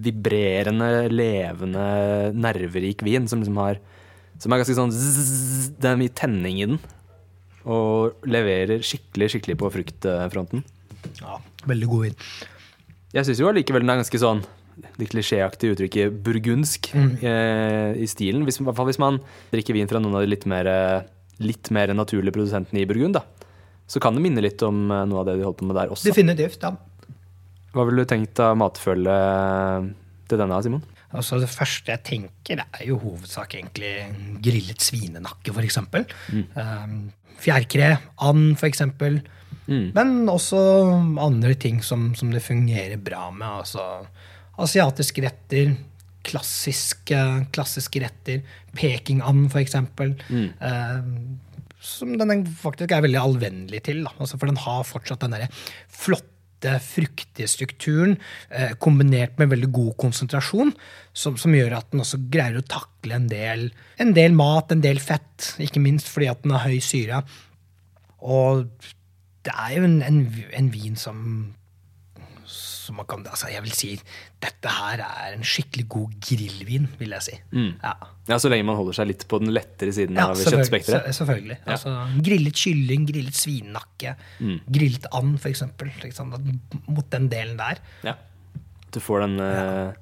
vibrerende, 0.05 0.91
levende, 1.13 1.85
nerverik 2.37 3.05
vin 3.07 3.29
som 3.31 3.41
liksom 3.41 3.61
har 3.63 3.81
Som 4.41 4.53
er 4.53 4.61
ganske 4.61 4.77
sånn 4.77 4.93
zzz, 4.95 5.73
Det 5.81 5.89
er 5.91 6.01
mye 6.01 6.13
tenning 6.17 6.61
i 6.61 6.69
den. 6.69 6.79
Og 7.69 8.25
leverer 8.25 8.81
skikkelig, 8.85 9.35
skikkelig 9.35 9.59
på 9.61 9.69
fruktfronten. 9.75 10.65
Ja, 11.21 11.41
veldig 11.69 11.89
god 11.91 12.07
vin. 12.07 12.17
Jeg 13.13 13.27
syns 13.27 13.43
jo 13.43 13.51
allikevel 13.51 13.85
den 13.85 13.93
er 13.93 14.01
ganske 14.01 14.21
sånn 14.23 14.45
det 14.81 15.11
klisjéaktige 15.13 15.75
uttrykket 15.75 16.21
burgundsk 16.25 16.91
eh, 16.97 17.91
i 18.01 18.07
stilen. 18.09 18.47
Hvis, 18.47 18.61
I 18.61 18.65
hvert 18.69 18.79
fall 18.79 18.89
hvis 18.89 19.01
man 19.03 19.19
drikker 19.53 19.77
vin 19.77 19.91
fra 19.91 20.01
noen 20.01 20.17
av 20.17 20.25
de 20.25 20.31
litt 20.31 20.47
mer, 20.49 20.71
litt 21.43 21.69
mer 21.75 21.93
naturlige 21.97 22.37
produsentene 22.37 22.81
i 22.81 22.89
Burgund, 22.89 23.19
da. 23.19 23.25
Så 23.91 24.01
kan 24.01 24.15
det 24.15 24.23
minne 24.25 24.45
litt 24.45 24.63
om 24.65 24.87
eh, 24.89 25.05
noe 25.11 25.21
av 25.21 25.29
det 25.29 25.37
de 25.41 25.45
holdt 25.45 25.61
på 25.61 25.69
med 25.69 25.77
der 25.77 25.93
også. 25.93 26.09
Definitivt. 26.09 26.63
ja. 26.65 26.73
Hva 27.75 27.87
ville 27.87 28.03
du 28.03 28.11
tenkt 28.11 28.41
av 28.43 28.57
matfølge 28.59 29.19
til 30.31 30.41
denne, 30.41 30.63
Simon? 30.65 30.83
Altså 31.11 31.41
Det 31.43 31.51
første 31.51 31.91
jeg 31.91 32.05
tenker, 32.07 32.63
er 32.63 32.87
jo 32.87 33.01
hovedsak 33.03 33.57
egentlig 33.59 33.93
grillet 34.43 34.83
svinenakke, 34.83 35.51
f.eks. 35.51 35.67
eksempel. 35.67 36.07
Um, 36.55 37.11
fjærkre, 37.43 37.97
and, 38.27 38.55
f.eks. 38.59 38.85
Men 39.95 40.29
også 40.31 40.61
andre 41.23 41.55
ting 41.59 41.79
som, 41.87 42.11
som 42.19 42.31
det 42.35 42.43
fungerer 42.43 42.99
bra 43.03 43.29
med. 43.31 43.63
altså 43.63 44.07
Asiatiske 44.61 45.23
retter, 45.25 45.75
klassiske, 46.27 47.21
klassiske 47.55 48.03
retter. 48.03 48.43
Pekingand, 48.77 49.49
f.eks. 49.51 49.79
Um, 50.31 51.15
som 51.81 52.13
den 52.21 52.45
faktisk 52.61 52.93
er 52.93 53.07
veldig 53.07 53.23
allvennlig 53.23 53.83
til. 53.87 54.05
Altså, 54.19 54.39
for 54.39 54.51
den 54.51 54.61
har 54.61 54.87
fortsatt 54.87 55.23
den 55.25 55.39
derre 55.39 55.51
flotte, 55.89 56.29
fruktige 56.85 57.49
strukturen 57.49 58.17
eh, 58.51 58.75
kombinert 58.79 59.39
med 59.41 59.51
veldig 59.53 59.71
god 59.73 59.95
konsentrasjon, 60.01 60.73
som, 61.13 61.39
som 61.41 61.55
gjør 61.55 61.79
at 61.79 61.91
den 61.93 62.05
også 62.05 62.21
greier 62.33 62.61
å 62.61 62.67
takle 62.69 63.17
en 63.17 63.29
del, 63.31 63.69
en 64.03 64.13
del 64.17 64.37
mat, 64.37 64.73
en 64.73 64.85
del 64.85 65.01
fett, 65.03 65.55
ikke 65.59 65.83
minst 65.83 66.11
fordi 66.11 66.31
at 66.33 66.43
den 66.45 66.55
har 66.57 66.67
høy 66.69 66.81
syre. 66.85 67.23
Og 68.21 68.67
det 69.47 69.55
er 69.57 69.79
jo 69.79 69.87
en, 69.89 70.01
en, 70.05 70.21
en 70.59 70.71
vin 70.75 70.99
som 71.01 71.25
som 72.91 72.99
man 72.99 73.07
kan, 73.09 73.23
altså 73.31 73.49
jeg 73.53 73.63
vil 73.65 73.73
si 73.79 73.91
Dette 74.43 74.69
her 74.75 75.01
er 75.07 75.37
en 75.37 75.45
skikkelig 75.47 75.87
god 75.95 76.19
grillvin, 76.27 76.89
vil 76.99 77.15
jeg 77.17 77.23
si. 77.29 77.39
Ja. 77.55 77.95
Ja, 78.31 78.39
Så 78.43 78.51
lenge 78.51 78.67
man 78.67 78.77
holder 78.79 78.99
seg 79.01 79.09
litt 79.11 79.25
på 79.31 79.39
den 79.43 79.51
lettere 79.55 79.95
siden 79.95 80.19
Ja, 80.19 80.29
av 80.31 80.37
kjøttspekteret. 80.39 81.09
Selvfølgelig. 81.15 81.57
selvfølgelig. 81.59 81.59
Altså, 81.67 82.23
grillet 82.27 82.61
kylling, 82.61 83.07
grillet 83.11 83.39
svinnakke, 83.41 84.17
Mm. 84.41 84.59
grillet 84.71 85.07
and, 85.13 85.39
sant? 85.41 86.35
At- 86.35 86.89
Mot 86.89 87.11
den 87.11 87.29
delen 87.33 87.57
der. 87.59 87.79
Ja. 88.05 88.15
Du 88.93 88.99
får 89.01 89.21
den 89.27 89.39
uh, 89.41 89.93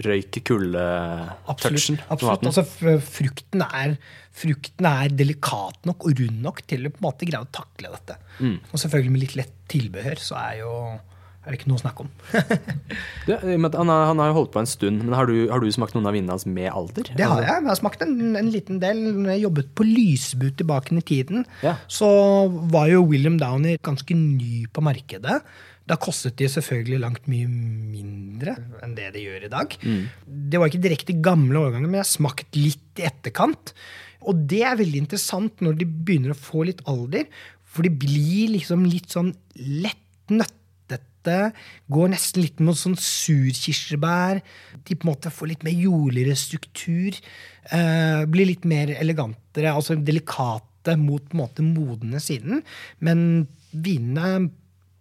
røyk-kulde-touchen 0.00 1.98
på 1.98 2.14
Absolutt. 2.14 2.22
maten. 2.22 2.48
Altså, 2.50 2.64
frukten, 3.04 3.62
er, 3.66 3.96
frukten 4.32 4.86
er 4.88 5.08
delikat 5.12 5.84
nok 5.88 6.06
og 6.08 6.20
rund 6.20 6.40
nok 6.44 6.62
til 6.70 6.86
å 6.88 6.92
på 6.94 7.00
en 7.02 7.06
måte 7.08 7.28
greie 7.28 7.42
å 7.44 7.50
takle 7.52 7.92
dette. 7.94 8.16
Mm. 8.40 8.58
Og 8.72 8.78
selvfølgelig 8.80 9.10
med 9.14 9.24
litt 9.26 9.36
lett 9.40 9.54
tilbehør, 9.70 10.18
så 10.22 10.38
er 10.40 10.58
jo 10.62 10.72
er 11.40 11.54
det 11.54 11.60
ikke 11.60 11.70
noe 11.70 11.80
å 11.80 11.82
snakke 11.84 12.04
om. 12.04 12.10
Du, 13.26 13.32
han, 13.36 13.90
har, 13.92 14.28
jo 14.30 14.36
holdt 14.36 14.52
på 14.52 14.60
en 14.60 14.68
stund, 14.68 15.04
men 15.04 15.14
har 15.16 15.28
du, 15.28 15.34
har 15.52 15.62
du 15.62 15.68
smakt 15.72 15.94
noen 15.94 16.08
av 16.08 16.14
vinene 16.16 16.34
hans 16.34 16.44
med 16.48 16.68
alder? 16.72 17.08
Det 17.16 17.26
har 17.26 17.40
jeg. 17.44 17.52
Jeg 17.62 17.68
har 17.68 17.78
smakt 17.78 18.02
en, 18.04 18.14
en 18.36 18.50
liten 18.52 18.80
del. 18.82 19.00
Når 19.22 19.32
jeg 19.34 19.44
jobbet 19.44 19.70
på 19.78 19.86
Lysbu 19.86 20.46
tilbake 20.58 20.96
i 20.96 21.04
tiden, 21.06 21.46
Ja. 21.64 21.76
så 21.88 22.08
var 22.72 22.90
jo 22.90 23.04
William 23.08 23.38
Downey 23.40 23.78
ganske 23.86 24.16
ny 24.16 24.64
på 24.72 24.84
markedet. 24.84 25.38
Da 25.90 25.96
kostet 26.00 26.36
de 26.38 26.48
selvfølgelig 26.50 27.00
langt 27.02 27.30
mye 27.30 27.48
mindre 27.50 28.56
enn 28.84 28.92
det 28.98 29.08
de 29.16 29.24
gjør 29.24 29.46
i 29.48 29.52
dag. 29.52 29.78
Det 30.26 30.60
var 30.60 30.70
ikke 30.70 30.84
direkte 30.84 31.16
gamle 31.24 31.62
årganger, 31.62 31.88
men 31.88 32.00
jeg 32.00 32.06
har 32.06 32.12
smakt 32.12 32.58
litt 32.58 33.00
i 33.00 33.08
etterkant. 33.08 33.72
Og 34.28 34.44
det 34.50 34.62
er 34.68 34.78
veldig 34.80 35.06
interessant 35.06 35.64
når 35.64 35.80
de 35.80 35.88
begynner 35.88 36.34
å 36.34 36.38
få 36.38 36.66
litt 36.68 36.84
alder, 36.90 37.26
for 37.70 37.86
de 37.86 37.92
blir 38.02 38.52
liksom 38.58 38.84
litt 38.90 39.14
sånn 39.14 39.32
lett 39.56 39.98
nøttete. 41.20 41.52
Går 41.88 42.10
nesten 42.12 42.42
litt 42.42 42.60
mot 42.60 42.76
sånn 42.76 42.96
surkirsebær. 42.96 44.40
De 44.84 44.94
på 44.94 45.06
en 45.06 45.12
måte 45.12 45.30
får 45.30 45.48
litt 45.48 45.64
mer 45.64 45.72
jordligere 45.72 46.36
struktur. 46.36 47.14
Eh, 47.70 48.24
blir 48.26 48.46
litt 48.46 48.64
mer 48.64 48.88
elegantere, 48.98 49.72
altså 49.72 49.96
delikate 49.96 50.96
mot 50.96 51.22
på 51.22 51.36
en 51.36 51.42
måte 51.42 51.62
modne 51.62 52.20
siden. 52.20 52.62
Men 53.00 53.48
vinene 53.72 54.50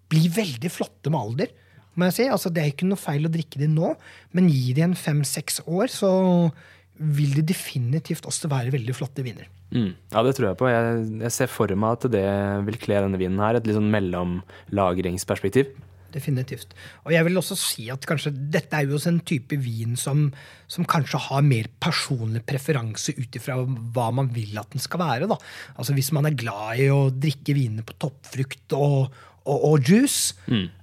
blir 0.09 0.29
veldig 0.29 0.69
flotte 0.69 1.09
med 1.09 1.19
alder. 1.19 1.47
må 1.95 2.05
jeg 2.05 2.13
si. 2.13 2.25
Altså, 2.29 2.49
det 2.49 2.61
er 2.63 2.71
ikke 2.71 2.87
noe 2.87 2.97
feil 2.97 3.25
å 3.25 3.31
drikke 3.31 3.59
de 3.59 3.67
nå, 3.67 3.95
men 4.31 4.47
gi 4.47 4.71
de 4.71 4.81
en 4.85 4.95
fem-seks 4.95 5.67
år, 5.67 5.87
så 5.91 6.51
vil 6.95 7.33
det 7.35 7.49
definitivt 7.49 8.25
også 8.25 8.47
være 8.47 8.71
veldig 8.71 8.95
flotte 8.95 9.23
viner. 9.23 9.49
Mm. 9.71 9.95
Ja, 10.11 10.23
det 10.23 10.35
tror 10.35 10.49
jeg 10.49 10.57
på. 10.59 10.69
Jeg, 10.71 11.03
jeg 11.25 11.31
ser 11.31 11.51
for 11.51 11.67
meg 11.75 11.97
at 11.97 12.07
det 12.11 12.23
vil 12.67 12.79
kle 12.79 13.01
denne 13.03 13.19
vinen 13.19 13.39
her. 13.39 13.59
Et 13.59 13.67
litt 13.67 13.75
sånn 13.75 13.91
mellomlagringsperspektiv. 13.91 15.75
Definitivt. 16.13 16.73
Og 17.05 17.13
jeg 17.13 17.25
vil 17.27 17.39
også 17.39 17.57
si 17.59 17.87
at 17.93 18.05
kanskje 18.09 18.33
dette 18.53 18.75
er 18.75 18.87
jo 18.87 18.97
også 18.97 19.13
en 19.13 19.21
type 19.27 19.57
vin 19.61 19.95
som, 19.99 20.27
som 20.71 20.87
kanskje 20.89 21.21
har 21.29 21.45
mer 21.45 21.69
personlig 21.81 22.41
preferanse 22.49 23.13
ut 23.19 23.39
ifra 23.39 23.59
hva 23.61 24.09
man 24.15 24.31
vil 24.33 24.57
at 24.61 24.73
den 24.73 24.83
skal 24.83 25.03
være. 25.03 25.29
Da. 25.29 25.37
Altså 25.77 25.95
Hvis 25.97 26.11
man 26.15 26.29
er 26.29 26.37
glad 26.39 26.81
i 26.81 26.89
å 26.93 27.09
drikke 27.13 27.57
viner 27.57 27.85
på 27.85 27.97
toppfrukt 28.01 28.77
og, 28.77 29.11
og, 29.45 29.59
og 29.69 29.89
juice, 29.89 30.33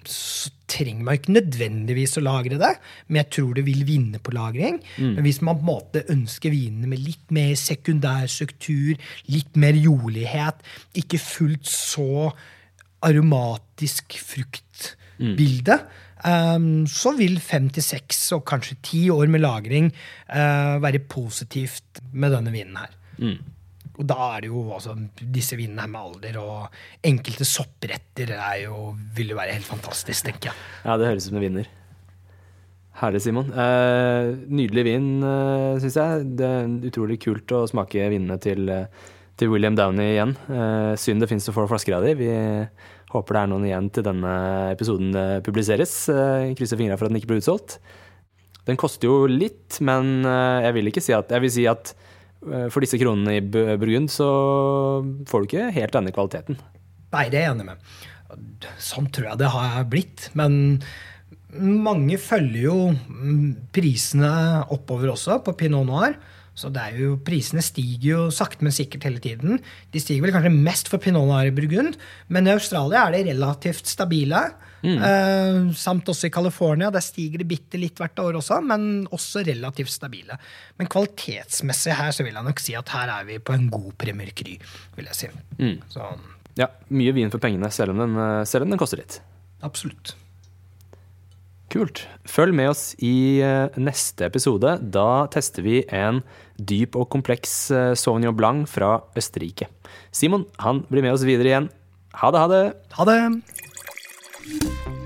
så 0.06 0.52
trenger 0.70 1.06
man 1.06 1.18
ikke 1.18 1.34
nødvendigvis 1.36 2.16
å 2.18 2.24
lagre 2.26 2.58
det, 2.58 2.72
men 3.06 3.20
jeg 3.20 3.30
tror 3.36 3.54
det 3.54 3.64
vil 3.68 3.84
vinne 3.86 4.18
på 4.22 4.34
lagring. 4.34 4.80
Men 5.14 5.22
hvis 5.26 5.38
man 5.46 5.60
på 5.60 5.62
en 5.66 5.70
måte 5.70 6.02
ønsker 6.12 6.54
vinene 6.54 6.90
med 6.90 7.02
litt 7.02 7.34
mer 7.34 7.54
sekundær 7.60 8.26
struktur, 8.30 8.98
litt 9.30 9.58
mer 9.58 9.78
jordlighet, 9.78 10.62
ikke 10.98 11.22
fullt 11.22 11.70
så 11.70 12.32
aromatisk 13.06 14.18
fruktbilde, 15.16 15.78
um, 16.24 16.86
så 16.90 17.12
vil 17.18 17.40
fem 17.40 17.68
til 17.72 17.84
seks 17.84 18.32
og 18.36 18.44
kanskje 18.48 18.78
ti 18.84 19.02
år 19.10 19.28
med 19.32 19.44
lagring 19.44 19.90
uh, 19.90 20.76
være 20.82 21.04
positivt 21.08 22.02
med 22.12 22.36
denne 22.36 22.54
vinen 22.54 22.80
her. 22.80 22.96
Og 23.96 24.04
da 24.04 24.16
er 24.34 24.44
det 24.44 24.50
jo 24.50 24.66
altså, 24.76 24.92
disse 25.16 25.56
vinene 25.56 25.86
her 25.86 25.88
med 25.88 26.02
alder 26.02 26.36
og 26.42 26.76
enkelte 27.06 27.46
soppretter 27.48 28.34
er 28.36 28.66
jo, 28.66 28.90
vil 29.16 29.32
jo 29.32 29.38
være 29.38 29.56
helt 29.56 29.68
fantastisk, 29.68 30.26
tenker 30.28 30.50
jeg. 30.50 30.64
Ja, 30.84 30.98
det 31.00 31.08
høres 31.08 31.24
ut 31.24 31.30
som 31.30 31.40
en 31.40 31.46
vinner. 31.46 31.70
Herlig, 32.96 33.20
Simon. 33.20 33.50
Uh, 33.52 34.32
nydelig 34.48 34.86
vin, 34.86 35.08
uh, 35.20 35.76
syns 35.80 35.98
jeg. 36.00 36.28
Det 36.38 36.48
er 36.48 36.76
utrolig 36.88 37.18
kult 37.20 37.52
å 37.52 37.66
smake 37.68 38.06
vinene 38.12 38.38
til, 38.40 38.68
eh, 38.72 39.10
til 39.36 39.50
William 39.52 39.76
Downey 39.76 40.14
igjen. 40.14 40.32
Uh, 40.48 40.94
synd 40.96 41.20
det 41.20 41.28
finnes 41.28 41.44
så 41.44 41.52
få 41.52 41.66
flasker 41.68 41.96
av 41.96 42.06
de. 42.06 42.14
Vi 42.16 42.30
håper 43.12 43.36
det 43.36 43.42
er 43.42 43.50
noen 43.52 43.68
igjen 43.68 43.92
til 43.94 44.06
denne 44.06 44.32
episoden 44.72 45.14
publiseres. 45.46 45.94
Eh, 46.10 46.52
krysser 46.58 46.80
fingra 46.80 46.98
for 46.98 47.06
at 47.06 47.14
den 47.14 47.20
ikke 47.20 47.32
blir 47.32 47.42
utsolgt. 47.42 47.78
Den 48.66 48.78
koster 48.80 49.06
jo 49.08 49.30
litt, 49.30 49.78
men 49.84 50.26
eh, 50.26 50.66
jeg 50.66 50.76
vil 50.76 50.90
ikke 50.90 51.04
si 51.04 51.14
at 51.14 51.30
Jeg 51.30 51.44
vil 51.44 51.54
si 51.54 51.66
at 51.70 51.92
eh, 51.94 52.66
for 52.72 52.82
disse 52.82 52.98
kronene 53.00 53.38
i 53.38 53.44
Burgund 53.44 54.10
så 54.12 54.28
får 55.30 55.42
du 55.42 55.50
ikke 55.50 55.72
helt 55.76 55.94
denne 55.94 56.14
kvaliteten. 56.14 56.58
Nei, 57.14 57.26
det 57.30 57.40
er 57.40 57.46
jeg 57.46 57.56
enig 57.56 57.68
med. 57.68 57.90
Sånn 58.82 59.06
tror 59.14 59.30
jeg 59.30 59.40
det 59.40 59.52
har 59.54 59.84
blitt. 59.88 60.30
Men 60.38 60.80
mange 61.56 62.18
følger 62.20 62.64
jo 62.66 62.78
mm, 62.90 63.70
prisene 63.74 64.32
oppover 64.74 65.14
også 65.14 65.38
på 65.46 65.54
Pinot 65.62 65.86
Noir. 65.86 66.18
Så 66.56 66.70
det 66.72 66.80
er 66.80 66.94
jo, 67.02 67.16
prisene 67.20 67.60
stiger 67.60 68.06
jo 68.08 68.20
sakte, 68.32 68.64
men 68.64 68.72
sikkert 68.72 69.04
hele 69.04 69.20
tiden. 69.20 69.58
De 69.92 70.00
stiger 70.00 70.24
vel 70.24 70.32
kanskje 70.32 70.54
mest 70.56 70.88
for 70.88 71.02
Pinot 71.04 71.26
Noir 71.28 71.50
i 71.50 71.52
Burgund, 71.54 71.98
men 72.32 72.48
i 72.48 72.54
Australia 72.54 73.02
er 73.10 73.12
de 73.18 73.26
relativt 73.34 73.86
stabile. 73.92 74.40
Eh, 74.86 75.72
samt 75.74 76.08
også 76.08 76.28
i 76.28 76.32
California. 76.32 76.88
Der 76.94 77.02
stiger 77.04 77.42
det 77.42 77.48
bitte 77.50 77.80
litt 77.80 77.98
hvert 78.00 78.16
år 78.22 78.38
også, 78.40 78.60
men 78.64 79.06
også 79.12 79.42
relativt 79.46 79.90
stabile. 79.92 80.38
Men 80.78 80.88
kvalitetsmessig 80.92 81.96
her 81.98 82.12
så 82.14 82.24
vil 82.24 82.36
jeg 82.38 82.46
nok 82.48 82.62
si 82.62 82.76
at 82.78 82.92
her 82.94 83.12
er 83.18 83.24
vi 83.28 83.38
på 83.42 83.56
en 83.56 83.68
god 83.72 83.92
Premier 84.00 84.30
Cry, 84.36 84.56
vil 84.96 85.10
jeg 85.12 85.20
si. 85.20 85.32
Så 85.92 86.08
Ja, 86.56 86.70
mye 86.88 87.12
vin 87.12 87.28
for 87.30 87.42
pengene, 87.42 87.68
selv 87.74 87.92
om 87.92 87.98
den, 88.00 88.16
selv 88.48 88.64
om 88.64 88.70
den 88.72 88.80
koster 88.80 89.02
litt. 89.02 89.20
absolutt. 89.66 90.14
Kult. 91.72 92.04
Følg 92.30 92.54
med 92.54 92.70
oss 92.70 92.92
i 93.02 93.42
eh, 93.42 93.74
neste 93.80 94.28
episode. 94.28 94.76
Da 94.94 95.26
tester 95.34 95.66
vi 95.66 95.80
en 95.90 96.22
dyp 96.56 96.94
og 96.98 97.08
kompleks 97.10 97.56
eh, 97.74 97.92
Sauvignon 97.98 98.36
Blanc 98.38 98.70
fra 98.70 99.00
Østerrike. 99.18 99.66
Simon 100.14 100.46
han 100.62 100.84
blir 100.90 101.02
med 101.02 101.16
oss 101.16 101.26
videre 101.26 101.50
igjen. 101.50 101.70
Ha 102.22 102.30
det, 102.32 102.42
ha 102.44 102.50
det! 102.52 102.64
Ha 102.96 103.08
det! 103.10 103.20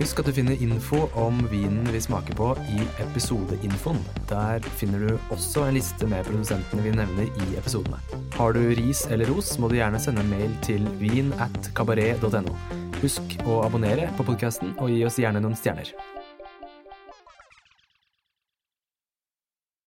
Husk 0.00 0.20
at 0.20 0.28
du 0.30 0.32
finner 0.36 0.60
info 0.64 1.02
om 1.18 1.40
vinen 1.50 1.88
vi 1.92 2.00
smaker 2.00 2.36
på 2.36 2.52
i 2.72 2.84
episodeinfoen. 3.02 3.98
Der 4.30 4.64
finner 4.80 5.02
du 5.04 5.32
også 5.32 5.66
en 5.66 5.76
liste 5.76 6.08
med 6.08 6.24
produsentene 6.28 6.84
vi 6.84 6.94
nevner 6.94 7.28
i 7.28 7.48
episodene. 7.60 8.00
Har 8.36 8.56
du 8.56 8.62
ris 8.78 9.06
eller 9.12 9.28
ros, 9.32 9.56
må 9.60 9.68
du 9.68 9.76
gjerne 9.80 10.00
sende 10.00 10.24
en 10.24 10.32
mail 10.32 10.56
til 10.64 10.88
vin 11.00 11.34
at 11.40 11.72
kabaret.no. 11.76 12.56
Husk 13.00 13.36
å 13.48 13.62
abonnere 13.64 14.08
på 14.16 14.28
podkasten, 14.28 14.72
og 14.80 14.92
gi 14.92 15.04
oss 15.08 15.20
gjerne 15.20 15.40
noen 15.44 15.56
stjerner. 15.56 15.92